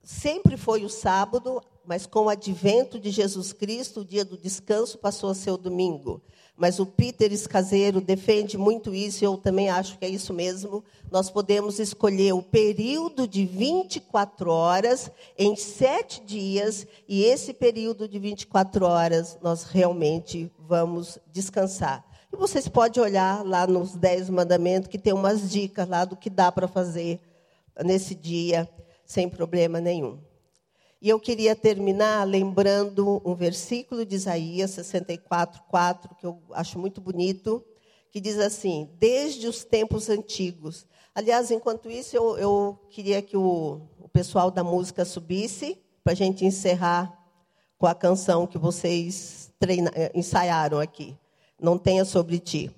Sempre 0.03 0.57
foi 0.57 0.85
o 0.85 0.89
sábado, 0.89 1.59
mas 1.83 2.05
com 2.05 2.25
o 2.25 2.29
advento 2.29 2.99
de 2.99 3.09
Jesus 3.09 3.51
Cristo, 3.51 4.01
o 4.01 4.05
dia 4.05 4.23
do 4.23 4.37
descanso 4.37 4.99
passou 4.99 5.31
a 5.31 5.33
ser 5.33 5.49
o 5.49 5.57
domingo. 5.57 6.21
Mas 6.55 6.77
o 6.77 6.85
Peter 6.85 7.33
Escaseiro 7.33 7.99
defende 7.99 8.59
muito 8.59 8.93
isso, 8.93 9.23
e 9.23 9.25
eu 9.25 9.37
também 9.37 9.71
acho 9.71 9.97
que 9.97 10.05
é 10.05 10.09
isso 10.09 10.31
mesmo. 10.35 10.83
Nós 11.09 11.31
podemos 11.31 11.79
escolher 11.79 12.33
o 12.33 12.43
período 12.43 13.27
de 13.27 13.43
24 13.43 14.51
horas 14.51 15.09
em 15.35 15.55
sete 15.55 16.21
dias, 16.21 16.85
e 17.07 17.23
esse 17.23 17.53
período 17.55 18.07
de 18.07 18.19
24 18.19 18.85
horas 18.85 19.39
nós 19.41 19.63
realmente 19.63 20.51
vamos 20.59 21.17
descansar. 21.31 22.10
E 22.33 22.37
vocês 22.37 22.67
podem 22.67 23.03
olhar 23.03 23.45
lá 23.45 23.67
nos 23.67 23.93
Dez 23.93 24.29
Mandamentos, 24.29 24.87
que 24.87 24.97
tem 24.97 25.11
umas 25.11 25.49
dicas 25.49 25.87
lá 25.87 26.05
do 26.05 26.15
que 26.15 26.29
dá 26.29 26.49
para 26.49 26.67
fazer 26.67 27.19
nesse 27.83 28.15
dia, 28.15 28.69
sem 29.05 29.27
problema 29.27 29.81
nenhum. 29.81 30.17
E 31.01 31.09
eu 31.09 31.19
queria 31.19 31.55
terminar 31.55 32.25
lembrando 32.25 33.21
um 33.25 33.35
versículo 33.35 34.05
de 34.05 34.15
Isaías 34.15 34.71
64, 34.71 35.63
4, 35.67 36.15
que 36.15 36.25
eu 36.25 36.41
acho 36.51 36.79
muito 36.79 37.01
bonito, 37.01 37.65
que 38.09 38.21
diz 38.21 38.37
assim: 38.39 38.89
Desde 38.97 39.47
os 39.47 39.65
tempos 39.65 40.09
antigos. 40.09 40.85
Aliás, 41.13 41.51
enquanto 41.51 41.91
isso, 41.91 42.15
eu, 42.15 42.37
eu 42.37 42.79
queria 42.89 43.21
que 43.21 43.35
o, 43.35 43.81
o 43.99 44.07
pessoal 44.07 44.49
da 44.49 44.63
música 44.63 45.03
subisse, 45.03 45.77
para 46.01 46.13
a 46.13 46.15
gente 46.15 46.45
encerrar 46.45 47.11
com 47.77 47.87
a 47.87 47.93
canção 47.93 48.47
que 48.47 48.57
vocês 48.57 49.51
treina, 49.59 49.91
eh, 49.93 50.11
ensaiaram 50.15 50.79
aqui. 50.79 51.17
Não 51.61 51.77
tenha 51.77 52.03
sobre 52.03 52.39
ti. 52.39 52.71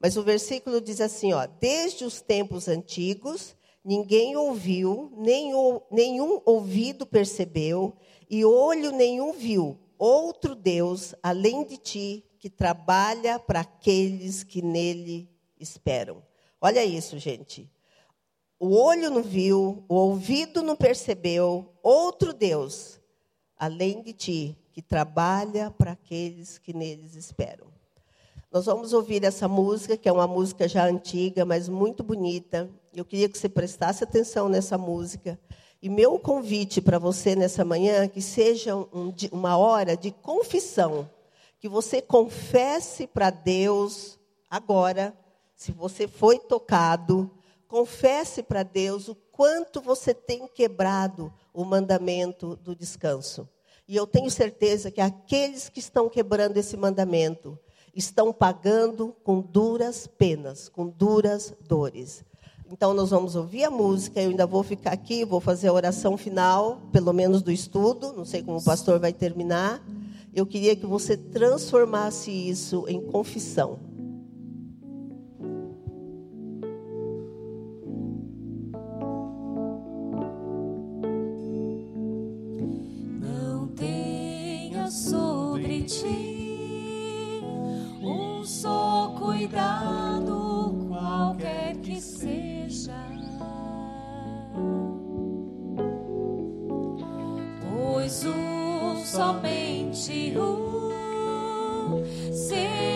Mas 0.00 0.16
o 0.16 0.22
versículo 0.22 0.80
diz 0.80 1.00
assim: 1.00 1.32
ó, 1.32 1.46
Desde 1.46 2.04
os 2.04 2.20
tempos 2.20 2.66
antigos 2.66 3.54
ninguém 3.84 4.34
ouviu, 4.34 5.12
nenhum, 5.16 5.80
nenhum 5.90 6.40
ouvido 6.46 7.04
percebeu, 7.04 7.94
e 8.30 8.44
olho 8.44 8.90
nenhum 8.90 9.32
viu 9.32 9.78
outro 9.98 10.54
Deus 10.54 11.14
além 11.22 11.64
de 11.64 11.76
ti 11.76 12.24
que 12.38 12.50
trabalha 12.50 13.38
para 13.38 13.60
aqueles 13.60 14.42
que 14.42 14.62
nele 14.62 15.28
esperam. 15.58 16.22
Olha 16.60 16.84
isso, 16.84 17.18
gente. 17.18 17.70
O 18.58 18.74
olho 18.74 19.10
não 19.10 19.22
viu, 19.22 19.84
o 19.88 19.94
ouvido 19.94 20.62
não 20.62 20.76
percebeu 20.76 21.74
outro 21.82 22.32
Deus 22.32 23.00
além 23.56 24.02
de 24.02 24.12
ti 24.12 24.58
que 24.72 24.82
trabalha 24.82 25.70
para 25.70 25.92
aqueles 25.92 26.58
que 26.58 26.72
neles 26.72 27.14
esperam. 27.14 27.73
Nós 28.54 28.66
vamos 28.66 28.92
ouvir 28.92 29.24
essa 29.24 29.48
música, 29.48 29.96
que 29.96 30.08
é 30.08 30.12
uma 30.12 30.28
música 30.28 30.68
já 30.68 30.86
antiga, 30.86 31.44
mas 31.44 31.68
muito 31.68 32.04
bonita. 32.04 32.70
Eu 32.94 33.04
queria 33.04 33.28
que 33.28 33.36
você 33.36 33.48
prestasse 33.48 34.04
atenção 34.04 34.48
nessa 34.48 34.78
música. 34.78 35.36
E 35.82 35.88
meu 35.88 36.20
convite 36.20 36.80
para 36.80 36.96
você 36.96 37.34
nessa 37.34 37.64
manhã 37.64 38.06
que 38.06 38.22
seja 38.22 38.76
um, 38.76 39.12
uma 39.32 39.56
hora 39.56 39.96
de 39.96 40.12
confissão, 40.12 41.10
que 41.58 41.68
você 41.68 42.00
confesse 42.00 43.08
para 43.08 43.28
Deus 43.28 44.20
agora, 44.48 45.12
se 45.56 45.72
você 45.72 46.06
foi 46.06 46.38
tocado, 46.38 47.28
confesse 47.66 48.40
para 48.40 48.62
Deus 48.62 49.08
o 49.08 49.16
quanto 49.32 49.80
você 49.80 50.14
tem 50.14 50.46
quebrado 50.46 51.34
o 51.52 51.64
mandamento 51.64 52.54
do 52.54 52.72
descanso. 52.72 53.48
E 53.88 53.96
eu 53.96 54.06
tenho 54.06 54.30
certeza 54.30 54.92
que 54.92 55.00
aqueles 55.00 55.68
que 55.68 55.80
estão 55.80 56.08
quebrando 56.08 56.56
esse 56.56 56.76
mandamento, 56.76 57.58
estão 57.94 58.32
pagando 58.32 59.14
com 59.22 59.40
duras 59.40 60.06
penas, 60.06 60.68
com 60.68 60.88
duras 60.88 61.54
dores. 61.66 62.24
Então, 62.70 62.94
nós 62.94 63.10
vamos 63.10 63.36
ouvir 63.36 63.64
a 63.64 63.70
música. 63.70 64.20
Eu 64.20 64.30
ainda 64.30 64.46
vou 64.46 64.62
ficar 64.62 64.92
aqui, 64.92 65.24
vou 65.24 65.40
fazer 65.40 65.68
a 65.68 65.72
oração 65.72 66.16
final, 66.16 66.80
pelo 66.90 67.12
menos 67.12 67.42
do 67.42 67.52
estudo. 67.52 68.12
Não 68.12 68.24
sei 68.24 68.42
como 68.42 68.58
o 68.58 68.64
pastor 68.64 68.98
vai 68.98 69.12
terminar. 69.12 69.82
Eu 70.34 70.44
queria 70.44 70.74
que 70.74 70.86
você 70.86 71.16
transformasse 71.16 72.30
isso 72.30 72.84
em 72.88 73.00
confissão. 73.00 73.78
Não 83.20 83.68
tenha 83.68 84.90
sobre 84.90 85.82
ti 85.84 86.43
cuidado, 89.46 90.86
qualquer 90.88 91.76
que 91.76 92.00
seja. 92.00 92.94
Pois 97.60 98.24
o 98.24 99.04
somente 99.04 100.34
o 100.38 102.02
seria 102.32 102.93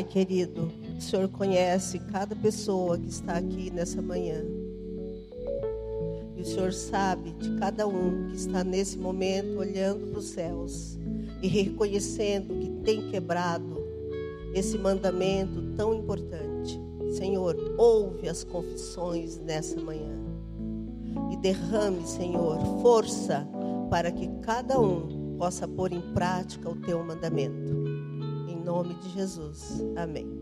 Pai 0.00 0.04
querido, 0.04 0.72
o 0.96 1.00
Senhor 1.02 1.28
conhece 1.28 1.98
cada 1.98 2.34
pessoa 2.34 2.96
que 2.96 3.10
está 3.10 3.34
aqui 3.34 3.70
nessa 3.70 4.00
manhã. 4.00 4.42
E 6.34 6.40
o 6.40 6.44
Senhor 6.46 6.72
sabe 6.72 7.32
de 7.32 7.54
cada 7.58 7.86
um 7.86 8.28
que 8.28 8.36
está 8.36 8.64
nesse 8.64 8.96
momento 8.96 9.58
olhando 9.58 10.06
para 10.06 10.20
os 10.20 10.30
céus 10.30 10.98
e 11.42 11.48
reconhecendo 11.48 12.58
que 12.58 12.70
tem 12.82 13.10
quebrado 13.10 13.76
esse 14.54 14.78
mandamento 14.78 15.60
tão 15.76 15.92
importante. 15.92 16.80
Senhor, 17.18 17.54
ouve 17.76 18.26
as 18.26 18.42
confissões 18.42 19.36
nessa 19.36 19.78
manhã. 19.78 20.16
E 21.30 21.36
derrame, 21.36 22.06
Senhor, 22.06 22.58
força 22.80 23.46
para 23.90 24.10
que 24.10 24.28
cada 24.40 24.80
um 24.80 25.36
possa 25.36 25.68
pôr 25.68 25.92
em 25.92 26.00
prática 26.14 26.70
o 26.70 26.76
teu 26.76 27.04
mandamento. 27.04 27.79
Nome 28.70 28.94
de 28.94 29.10
Jesus. 29.10 29.82
Amém. 29.96 30.39